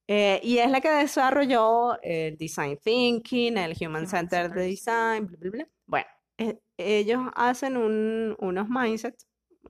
Eh, 0.09 0.41
y 0.43 0.59
es 0.59 0.71
la 0.71 0.81
que 0.81 0.91
desarrolló 0.91 2.01
el 2.03 2.37
Design 2.37 2.79
Thinking, 2.83 3.57
el 3.59 3.77
Human 3.81 4.09
Centered 4.09 4.51
Design, 4.53 5.27
bla, 5.27 5.37
bla, 5.39 5.51
bla. 5.51 5.69
Bueno, 5.87 6.07
eh, 6.39 6.59
ellos 6.77 7.23
hacen 7.37 7.77
un- 7.77 8.35
unos 8.41 8.69
mindsets, 8.69 9.29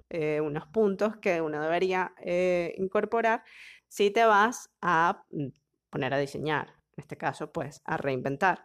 eh, 0.08 0.40
unos 0.40 0.66
puntos 0.68 1.16
que 1.18 1.42
uno 1.42 1.60
debería 1.62 2.14
eh, 2.24 2.74
incorporar 2.78 3.42
si 3.88 4.10
te 4.10 4.24
vas 4.24 4.70
a 4.80 5.24
poner 5.90 6.14
a 6.14 6.18
diseñar, 6.18 6.68
en 6.68 7.02
este 7.02 7.16
caso, 7.16 7.52
pues, 7.52 7.82
a 7.84 7.96
reinventar. 7.96 8.64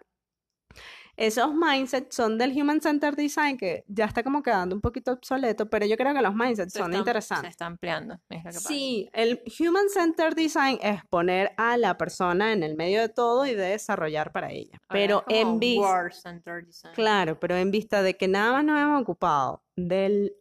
Esos 1.18 1.54
mindsets 1.54 2.14
son 2.14 2.38
del 2.38 2.52
Human 2.52 2.82
Centered 2.82 3.16
Design, 3.16 3.58
que 3.58 3.86
ya 3.88 4.04
está 4.04 4.22
como 4.22 4.44
quedando 4.44 4.76
un 4.76 4.82
poquito 4.82 5.14
obsoleto, 5.14 5.70
pero 5.70 5.86
yo 5.86 5.96
creo 5.96 6.14
que 6.14 6.22
los 6.22 6.36
mindsets 6.36 6.74
Se 6.74 6.80
son 6.80 6.94
interesantes. 6.94 7.48
Se 7.48 7.52
está 7.52 7.68
ampliando, 7.68 8.16
es 8.30 8.44
lo 8.44 8.50
que 8.50 8.56
pasa. 8.56 8.68
Sí, 8.68 9.10
el 9.14 9.42
Human 9.60 9.88
Centered 9.90 10.36
Design 10.36 10.78
es 10.82 11.06
poner 11.10 11.54
a 11.56 11.78
la 11.78 11.98
persona 11.98 12.52
en 12.52 12.64
el 12.64 12.76
medio 12.76 13.00
de 13.00 13.08
todo 13.08 13.46
y 13.46 13.56
de 13.56 13.64
desarrollar 13.64 14.34
para 14.34 14.52
ella. 14.52 14.78
Ahora 14.90 15.02
Pero 15.02 15.24
en 15.30 15.58
vista, 15.58 16.12
claro, 16.94 17.40
pero 17.40 17.56
en 17.56 17.72
vista 17.72 18.02
de 18.02 18.16
que 18.16 18.28
nada 18.28 18.52
más 18.52 18.66
nos 18.66 18.82
hemos 18.82 19.02
ocupado 19.02 19.64
del, 19.78 20.36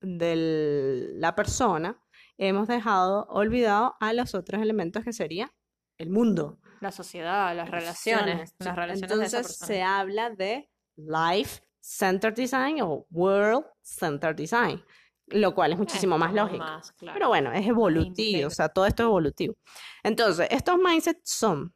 de 0.00 1.10
la 1.16 1.34
persona, 1.34 2.00
hemos 2.38 2.68
dejado 2.68 3.26
olvidado 3.30 3.96
a 3.98 4.12
los 4.12 4.36
otros 4.36 4.62
elementos 4.62 5.02
que 5.02 5.12
sería 5.12 5.52
el 6.00 6.10
mundo. 6.10 6.58
La 6.80 6.90
sociedad, 6.92 7.54
las 7.54 7.70
relaciones, 7.70 8.54
las 8.58 8.74
relaciones 8.76 9.00
de 9.00 9.06
esa 9.06 9.14
Entonces 9.38 9.46
persona. 9.58 9.66
se 9.66 9.82
habla 9.82 10.30
de 10.30 10.70
Life 10.96 11.62
Centered 11.80 12.34
Design 12.34 12.80
o 12.82 13.06
World 13.10 13.66
Centered 13.82 14.34
Design, 14.36 14.82
lo 15.26 15.54
cual 15.54 15.72
es 15.72 15.78
muchísimo 15.78 16.16
más 16.18 16.32
lógico. 16.32 16.58
más, 16.64 16.92
claro. 16.92 17.14
Pero 17.14 17.28
bueno, 17.28 17.52
es 17.52 17.66
evolutivo, 17.66 18.46
o 18.48 18.50
sea, 18.50 18.68
todo 18.70 18.86
esto 18.86 19.02
es 19.02 19.06
evolutivo. 19.08 19.54
Entonces, 20.02 20.48
estos 20.50 20.78
mindsets 20.78 21.20
son, 21.30 21.74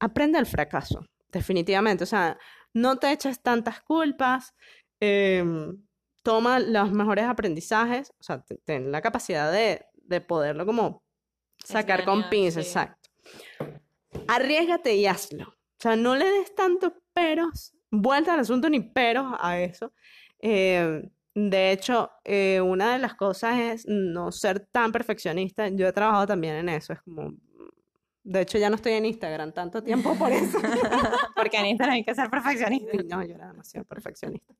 aprende 0.00 0.38
el 0.38 0.46
fracaso, 0.46 1.04
definitivamente. 1.28 2.04
O 2.04 2.06
sea, 2.06 2.38
no 2.72 2.96
te 2.96 3.10
eches 3.10 3.42
tantas 3.42 3.80
culpas, 3.82 4.54
em, 5.00 5.84
toma 6.22 6.58
los 6.60 6.92
mejores 6.92 7.24
aprendizajes, 7.24 8.10
o 8.20 8.22
sea, 8.22 8.40
te- 8.42 8.58
ten 8.64 8.92
la 8.92 9.02
capacidad 9.02 9.50
de, 9.52 9.84
de 9.94 10.20
poderlo 10.20 10.64
como 10.64 11.02
sacar 11.64 12.04
con 12.04 12.28
pinzas, 12.30 12.64
sí. 12.64 12.70
exacto. 12.70 13.03
Arriesgate 14.28 14.94
y 14.94 15.06
hazlo. 15.06 15.48
O 15.48 15.80
sea, 15.80 15.96
no 15.96 16.14
le 16.14 16.24
des 16.24 16.54
tantos 16.54 16.92
peros, 17.12 17.74
vuelta 17.90 18.34
al 18.34 18.40
asunto 18.40 18.68
ni 18.70 18.80
peros 18.80 19.34
a 19.38 19.58
eso. 19.60 19.92
Eh, 20.40 21.02
de 21.34 21.72
hecho, 21.72 22.10
eh, 22.22 22.60
una 22.60 22.92
de 22.92 23.00
las 23.00 23.14
cosas 23.14 23.58
es 23.58 23.86
no 23.88 24.30
ser 24.30 24.60
tan 24.70 24.92
perfeccionista. 24.92 25.68
Yo 25.68 25.88
he 25.88 25.92
trabajado 25.92 26.28
también 26.28 26.54
en 26.54 26.68
eso. 26.68 26.92
Es 26.92 27.02
como, 27.02 27.34
de 28.22 28.40
hecho, 28.40 28.56
ya 28.56 28.70
no 28.70 28.76
estoy 28.76 28.92
en 28.92 29.04
Instagram 29.06 29.52
tanto 29.52 29.82
tiempo 29.82 30.14
por 30.16 30.30
eso. 30.30 30.58
Porque 31.36 31.56
en 31.56 31.66
Instagram 31.66 31.96
hay 31.96 32.04
que 32.04 32.14
ser 32.14 32.30
perfeccionista. 32.30 33.16
No, 33.16 33.26
yo 33.26 33.34
era 33.34 33.48
demasiado 33.48 33.84
perfeccionista. 33.84 34.54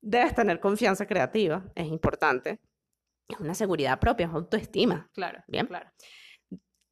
Debes 0.00 0.34
tener 0.34 0.58
confianza 0.58 1.06
creativa, 1.06 1.64
es 1.76 1.86
importante. 1.86 2.58
Es 3.28 3.38
una 3.38 3.54
seguridad 3.54 4.00
propia, 4.00 4.26
es 4.26 4.32
autoestima. 4.32 5.08
Claro, 5.14 5.44
Bien. 5.46 5.66
claro. 5.66 5.88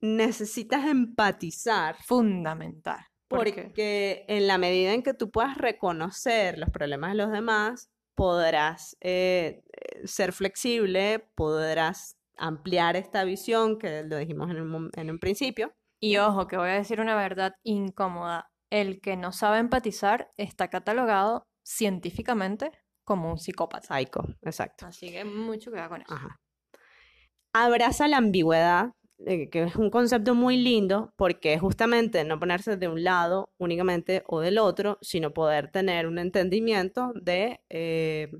Necesitas 0.00 0.86
empatizar 0.86 1.96
Fundamental. 2.02 3.00
Porque 3.28 3.62
porque 3.64 4.24
en 4.28 4.46
la 4.48 4.58
medida 4.58 4.92
en 4.92 5.02
que 5.02 5.14
tú 5.14 5.30
puedas 5.30 5.56
reconocer 5.56 6.58
los 6.58 6.70
problemas 6.70 7.12
de 7.12 7.16
los 7.18 7.30
demás, 7.30 7.90
podrás 8.16 8.96
eh, 9.00 9.62
ser 10.04 10.32
flexible, 10.32 11.28
podrás 11.36 12.16
ampliar 12.36 12.96
esta 12.96 13.22
visión, 13.24 13.78
que 13.78 14.02
lo 14.02 14.16
dijimos 14.16 14.50
en 14.50 14.60
un, 14.60 14.68
mom- 14.68 14.90
en 14.96 15.10
un 15.10 15.18
principio. 15.18 15.72
Y 16.02 16.16
ojo, 16.16 16.48
que 16.48 16.56
voy 16.56 16.70
a 16.70 16.74
decir 16.74 17.00
una 17.00 17.14
verdad 17.14 17.52
incómoda. 17.62 18.50
El 18.70 19.00
que 19.00 19.16
no 19.16 19.32
sabe 19.32 19.58
empatizar 19.58 20.30
está 20.36 20.68
catalogado 20.68 21.44
científicamente 21.64 22.72
como 23.04 23.30
un 23.30 23.38
psicópata. 23.38 23.96
Psycho, 23.96 24.22
exacto. 24.42 24.86
Así 24.86 25.10
que 25.12 25.24
mucho 25.24 25.70
cuidado 25.70 25.90
con 25.90 26.02
eso. 26.02 26.14
Ajá. 26.14 26.40
Abraza 27.52 28.06
la 28.08 28.16
ambigüedad, 28.18 28.92
eh, 29.26 29.50
que 29.50 29.64
es 29.64 29.76
un 29.76 29.90
concepto 29.90 30.35
muy 30.35 30.56
lindo 30.56 31.12
porque 31.16 31.52
es 31.52 31.61
justamente 31.61 32.24
no 32.24 32.38
ponerse 32.38 32.76
de 32.76 32.88
un 32.88 33.04
lado 33.04 33.52
únicamente 33.59 34.22
o 34.26 34.40
del 34.40 34.59
otro, 34.59 34.98
sino 35.02 35.33
poder 35.33 35.70
tener 35.70 36.06
un 36.06 36.18
entendimiento 36.18 37.12
de, 37.14 37.61
eh, 37.68 38.30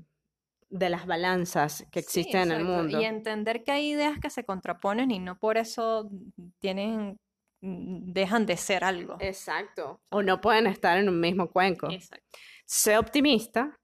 de 0.69 0.89
las 0.89 1.05
balanzas 1.05 1.85
que 1.91 2.01
Sí, 2.01 2.21
existen 2.21 2.51
en 2.51 2.57
el 2.57 2.63
mundo. 2.63 2.99
Y 2.99 3.05
entender 3.05 3.63
que 3.63 3.71
hay 3.71 3.91
ideas 3.91 4.19
que 4.19 4.31
se 4.31 4.43
contraponen 4.43 5.11
y 5.11 5.19
no 5.19 5.37
por 5.37 5.57
eso 5.57 6.09
tienen, 6.59 7.19
mm, 7.61 8.11
dejan 8.11 8.47
de 8.47 8.57
ser 8.57 8.83
algo. 8.83 9.17
Exacto. 9.19 10.01
O 10.09 10.23
no 10.23 10.41
pueden 10.41 10.65
estar 10.65 10.97
en 10.97 11.09
un 11.09 11.19
mismo 11.19 11.51
cuenco. 11.51 11.91
Exacto. 11.91 12.39
Sé 12.65 12.97
optimista 12.97 13.77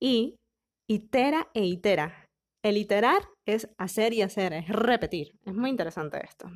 y 0.00 0.36
itera 0.88 1.48
e 1.52 1.66
itera. 1.66 2.28
El 2.62 2.76
iterar 2.76 3.22
es 3.52 3.68
hacer 3.78 4.12
y 4.12 4.22
hacer, 4.22 4.52
es 4.52 4.68
repetir. 4.68 5.38
Es 5.44 5.54
muy 5.54 5.70
interesante 5.70 6.20
esto. 6.24 6.50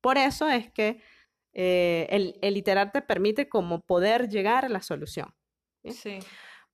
Por 0.00 0.18
eso 0.18 0.48
es 0.48 0.70
que 0.72 1.00
eh, 1.52 2.06
el, 2.10 2.38
el 2.42 2.56
iterar 2.56 2.92
te 2.92 3.02
permite 3.02 3.48
como 3.48 3.80
poder 3.80 4.28
llegar 4.28 4.64
a 4.64 4.68
la 4.68 4.82
solución. 4.82 5.34
¿sí? 5.84 5.92
Sí. 5.92 6.18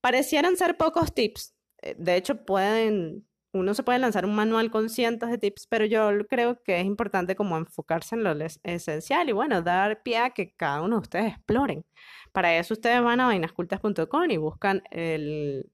Parecieran 0.00 0.57
ser 0.57 0.76
pocos 0.76 1.14
tips. 1.14 1.54
eh, 1.83 1.94
De 1.98 2.16
hecho, 2.16 2.44
pueden, 2.44 3.26
uno 3.52 3.74
se 3.74 3.83
puede 3.83 3.98
lanzar 3.98 4.24
un 4.24 4.35
manual 4.35 4.70
con 4.70 4.88
cientos 4.88 5.31
de 5.31 5.38
tips, 5.38 5.66
pero 5.66 5.85
yo 5.85 6.11
creo 6.28 6.62
que 6.62 6.81
es 6.81 6.87
importante 6.87 7.35
como 7.37 7.57
enfocarse 7.59 8.14
en 8.14 8.24
lo 8.24 8.33
esencial 8.62 9.28
y 9.28 9.33
bueno, 9.33 9.62
dar 9.62 10.02
pie 10.02 10.18
a 10.18 10.31
que 10.31 10.54
cada 10.54 10.83
uno 10.83 10.96
de 10.96 11.02
ustedes 11.02 11.33
exploren. 11.35 11.85
Para 12.33 12.57
eso 12.57 12.74
ustedes 12.74 13.02
van 13.02 13.20
a 13.20 13.26
vainascultas.com 13.26 14.31
y 14.31 14.37
buscan 14.37 14.83
el 14.90 15.70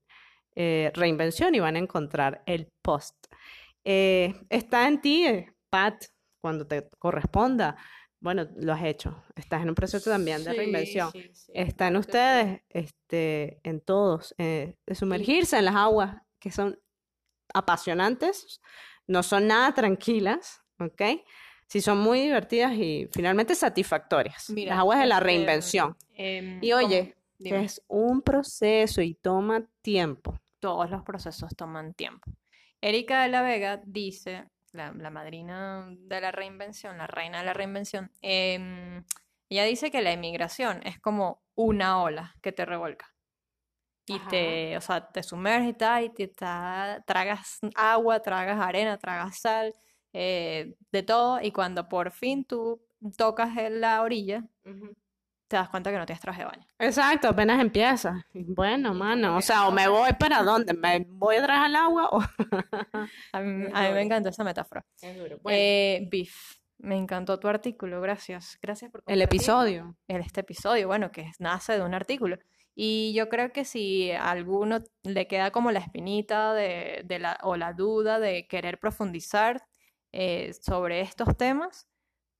eh, 0.55 0.91
reinvención 0.95 1.53
y 1.53 1.59
van 1.59 1.75
a 1.75 1.79
encontrar 1.79 2.41
el 2.45 2.69
post. 2.81 3.15
Eh, 3.85 4.33
está 4.49 4.87
en 4.87 4.99
ti, 4.99 5.25
eh, 5.27 5.53
Pat, 5.69 6.03
cuando 6.41 6.65
te 6.67 6.89
corresponda. 6.99 7.77
Bueno, 8.19 8.47
lo 8.57 8.73
has 8.73 8.83
hecho. 8.83 9.23
Estás 9.35 9.61
en 9.61 9.69
un 9.69 9.75
proceso 9.75 10.09
también 10.09 10.43
de 10.43 10.51
Sí, 10.51 10.57
reinvención. 10.57 11.11
sí, 11.11 11.29
sí, 11.33 11.51
Está 11.53 11.87
en 11.87 11.97
ustedes, 11.97 12.61
este, 12.69 13.59
en 13.63 13.79
todos, 13.81 14.33
eh, 14.39 14.75
de 14.85 14.95
sumergirse 14.95 15.57
en 15.59 15.65
las 15.65 15.75
aguas 15.75 16.15
que 16.39 16.49
son 16.51 16.79
apasionantes, 17.53 18.61
no 19.07 19.23
son 19.23 19.47
nada 19.47 19.73
tranquilas, 19.73 20.61
¿ok? 20.79 21.01
Sí 21.67 21.81
son 21.81 21.99
muy 21.99 22.21
divertidas 22.21 22.73
y 22.73 23.07
finalmente 23.11 23.55
satisfactorias. 23.55 24.49
Mira, 24.49 24.71
Las 24.71 24.79
aguas 24.79 24.99
de 24.99 25.05
la 25.07 25.15
este, 25.15 25.25
reinvención, 25.25 25.97
em, 26.13 26.63
Y 26.63 26.73
oye, 26.73 27.15
es 27.39 27.81
un 27.87 28.21
proceso 28.21 29.01
y 29.01 29.13
toma 29.15 29.65
tiempo. 29.81 30.39
todos 30.59 30.89
los 30.89 31.03
procesos 31.03 31.55
toman 31.55 31.93
tiempo. 31.93 32.31
Erika 32.81 33.23
de 33.23 33.29
la 33.29 33.41
Vega 33.41 33.81
dice, 33.85 34.45
la, 34.71 34.93
la 34.93 35.09
madrina 35.09 35.87
de 35.89 36.21
la 36.21 36.31
reinvención, 36.31 36.97
la 36.97 37.07
reina 37.07 37.39
de 37.39 37.45
la 37.45 37.53
reinvención, 37.53 38.11
em, 38.21 39.03
ella 39.49 39.63
dice 39.65 39.91
que 39.91 40.01
la 40.01 40.11
emigración 40.11 40.81
es 40.85 40.99
como 40.99 41.43
una 41.55 42.01
ola 42.01 42.35
que 42.41 42.51
te 42.51 42.65
revuelca. 42.65 43.13
Y 44.07 44.17
Ajá. 44.17 44.29
te, 44.29 44.77
o 44.77 44.81
sea, 44.81 45.11
te 45.11 45.23
sumerge 45.23 45.69
y 45.69 45.73
tal, 45.73 46.03
y 46.05 46.09
te 46.09 46.27
ta- 46.27 47.03
tragas 47.07 47.59
agua, 47.75 48.21
tragas 48.21 48.59
arena, 48.59 48.97
tragas 48.99 49.39
sal, 49.39 49.73
eh, 50.13 50.75
de 50.91 51.03
todo, 51.03 51.41
y 51.41 51.51
cuando 51.51 51.89
por 51.89 52.11
fin 52.11 52.45
tú 52.45 52.81
tocas 53.17 53.57
en 53.57 53.81
la 53.81 54.01
orilla, 54.03 54.43
te 55.47 55.55
das 55.57 55.69
cuenta 55.69 55.91
que 55.91 55.97
no 55.97 56.05
tienes 56.05 56.21
traje 56.21 56.39
de 56.41 56.45
baño. 56.45 56.67
Exacto, 56.79 57.27
apenas 57.29 57.59
empieza. 57.61 58.25
Bueno, 58.33 58.93
mano, 58.93 59.37
o 59.37 59.41
sea, 59.41 59.67
o 59.67 59.71
me 59.71 59.87
voy 59.87 60.11
para 60.19 60.41
dónde, 60.41 60.73
me 60.73 61.05
voy 61.07 61.35
atrás 61.35 61.59
al 61.65 61.75
agua 61.75 62.09
o... 62.11 62.19
A 63.33 63.39
mí, 63.41 63.65
a 63.73 63.81
mí 63.83 63.93
me 63.93 64.01
encantó 64.01 64.29
esa 64.29 64.43
metáfora. 64.43 64.85
Es 65.01 65.17
duro. 65.17 65.39
Eh, 65.49 66.07
Beef, 66.09 66.57
me 66.79 66.95
encantó 66.97 67.39
tu 67.39 67.47
artículo, 67.47 68.01
gracias. 68.01 68.57
Gracias 68.61 68.91
por 68.91 69.03
el 69.05 69.21
episodio. 69.21 69.95
El- 70.07 70.21
este 70.21 70.41
episodio, 70.41 70.87
bueno, 70.87 71.11
que 71.11 71.31
nace 71.39 71.73
de 71.77 71.83
un 71.83 71.93
artículo. 71.93 72.37
Y 72.73 73.13
yo 73.15 73.29
creo 73.29 73.51
que 73.53 73.63
si 73.63 74.11
a 74.11 74.31
alguno 74.31 74.79
le 75.03 75.27
queda 75.27 75.51
como 75.51 75.71
la 75.71 75.79
espinita 75.79 76.53
de, 76.53 77.03
de 77.05 77.19
la, 77.19 77.37
o 77.43 77.55
la 77.55 77.71
duda 77.73 78.19
de 78.19 78.47
querer 78.47 78.79
profundizar 78.79 79.61
eh, 80.11 80.51
sobre 80.61 80.99
estos 81.01 81.37
temas, 81.37 81.87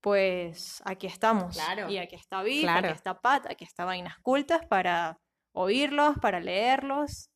pues 0.00 0.82
aquí 0.84 1.06
estamos. 1.06 1.56
Claro. 1.56 1.88
Y 1.90 1.98
aquí 1.98 2.14
está 2.16 2.42
Beef, 2.42 2.62
Claro. 2.62 2.88
aquí 2.88 2.96
está 2.96 3.20
Pat, 3.20 3.46
aquí 3.50 3.64
está 3.64 3.84
Vainas 3.84 4.18
Cultas 4.18 4.64
para 4.66 5.18
oírlos, 5.52 6.16
para 6.20 6.40
leerlos. 6.40 7.30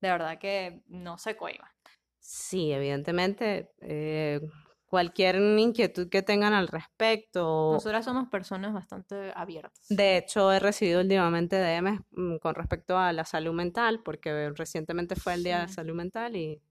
De 0.00 0.10
verdad 0.10 0.38
que 0.38 0.82
no 0.86 1.18
se 1.18 1.36
cohiban. 1.36 1.70
Sí, 2.18 2.72
evidentemente, 2.72 3.70
eh, 3.80 4.40
cualquier 4.86 5.36
inquietud 5.36 6.08
que 6.08 6.22
tengan 6.22 6.52
al 6.52 6.68
respecto. 6.68 7.72
Nosotras 7.72 8.04
somos 8.04 8.28
personas 8.28 8.72
bastante 8.72 9.32
abiertas. 9.34 9.86
De 9.88 10.16
hecho, 10.16 10.52
he 10.52 10.58
recibido 10.58 11.00
últimamente 11.00 11.56
DMs 11.56 12.00
mm, 12.10 12.36
con 12.38 12.54
respecto 12.54 12.96
a 12.98 13.12
la 13.12 13.24
salud 13.24 13.52
mental, 13.52 14.00
porque 14.04 14.50
recientemente 14.50 15.16
fue 15.16 15.34
el 15.34 15.44
Día 15.44 15.60
de. 15.60 15.68
Salud 15.68 15.94
Mental 15.94 16.36
y 16.36 16.62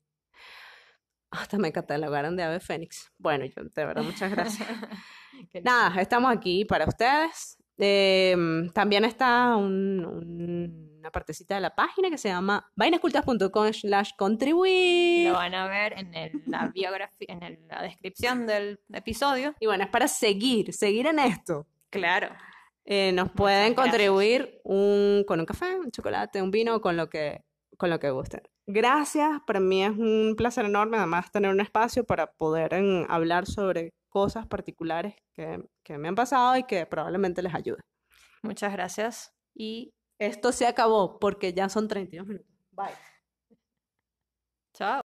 hasta 1.31 1.57
me 1.57 1.71
catalogaron 1.71 2.35
de 2.35 2.43
ave 2.43 2.59
fénix. 2.59 3.11
Bueno, 3.17 3.45
yo 3.45 3.63
de 3.63 3.85
verdad, 3.85 4.03
muchas 4.03 4.31
gracias. 4.31 4.67
Nada, 5.63 6.01
estamos 6.01 6.31
aquí 6.31 6.65
para 6.65 6.85
ustedes. 6.85 7.57
Em, 7.77 8.69
también 8.69 9.03
está 9.05 9.55
un- 9.57 10.05
un- 10.05 10.95
una 10.99 11.11
partecita 11.11 11.55
de 11.55 11.61
la 11.61 11.75
página 11.75 12.09
que 12.09 12.17
se 12.17 12.29
llama 12.29 12.65
vainascultas.com 12.75 13.71
slash 13.73 14.11
contribuir. 14.17 15.27
Lo 15.29 15.33
van 15.35 15.53
a 15.53 15.67
ver 15.67 15.93
en 15.93 16.13
el- 16.15 16.41
la 16.47 16.67
biografía, 16.73 17.27
en 17.29 17.43
el- 17.43 17.59
la 17.67 17.81
descripción 17.83 18.47
del 18.47 18.79
episodio. 18.93 19.53
Y 19.59 19.65
bueno, 19.67 19.83
es 19.83 19.89
para 19.89 20.07
seguir, 20.07 20.73
seguir 20.73 21.05
en 21.07 21.19
esto. 21.19 21.67
Claro. 21.89 22.29
Eh, 22.85 23.11
nos 23.13 23.29
pueden 23.31 23.73
gracias. 23.73 23.91
contribuir 23.93 24.61
un, 24.63 25.23
con 25.27 25.39
un 25.39 25.45
café, 25.45 25.75
un 25.75 25.91
chocolate, 25.91 26.41
un 26.41 26.51
vino, 26.51 26.79
con 26.81 26.95
lo 26.97 27.09
que, 27.09 27.43
con 27.77 27.89
lo 27.89 27.99
que 27.99 28.09
gusten. 28.11 28.41
Gracias, 28.67 29.41
para 29.45 29.59
mí 29.59 29.83
es 29.83 29.91
un 29.91 30.33
placer 30.37 30.65
enorme 30.65 30.97
además 30.97 31.31
tener 31.31 31.51
un 31.51 31.59
espacio 31.61 32.03
para 32.03 32.31
poder 32.31 32.73
em, 32.73 33.05
hablar 33.09 33.45
sobre 33.47 33.93
cosas 34.15 34.47
particulares 34.47 35.13
que, 35.33 35.97
me 35.97 36.07
han 36.07 36.15
pasado 36.15 36.55
y 36.55 36.63
que 36.63 36.85
probablemente 36.85 37.41
les 37.41 37.53
ayude. 37.53 37.81
Muchas 38.43 38.71
gracias. 38.71 39.35
Y 39.53 39.93
esto 40.17 40.53
se 40.53 40.65
acabó 40.67 41.19
porque 41.19 41.51
ya 41.51 41.67
son 41.67 41.89
32 41.89 42.25
minutos. 42.25 42.49
Bye. 42.71 42.93
Chao. 44.73 45.01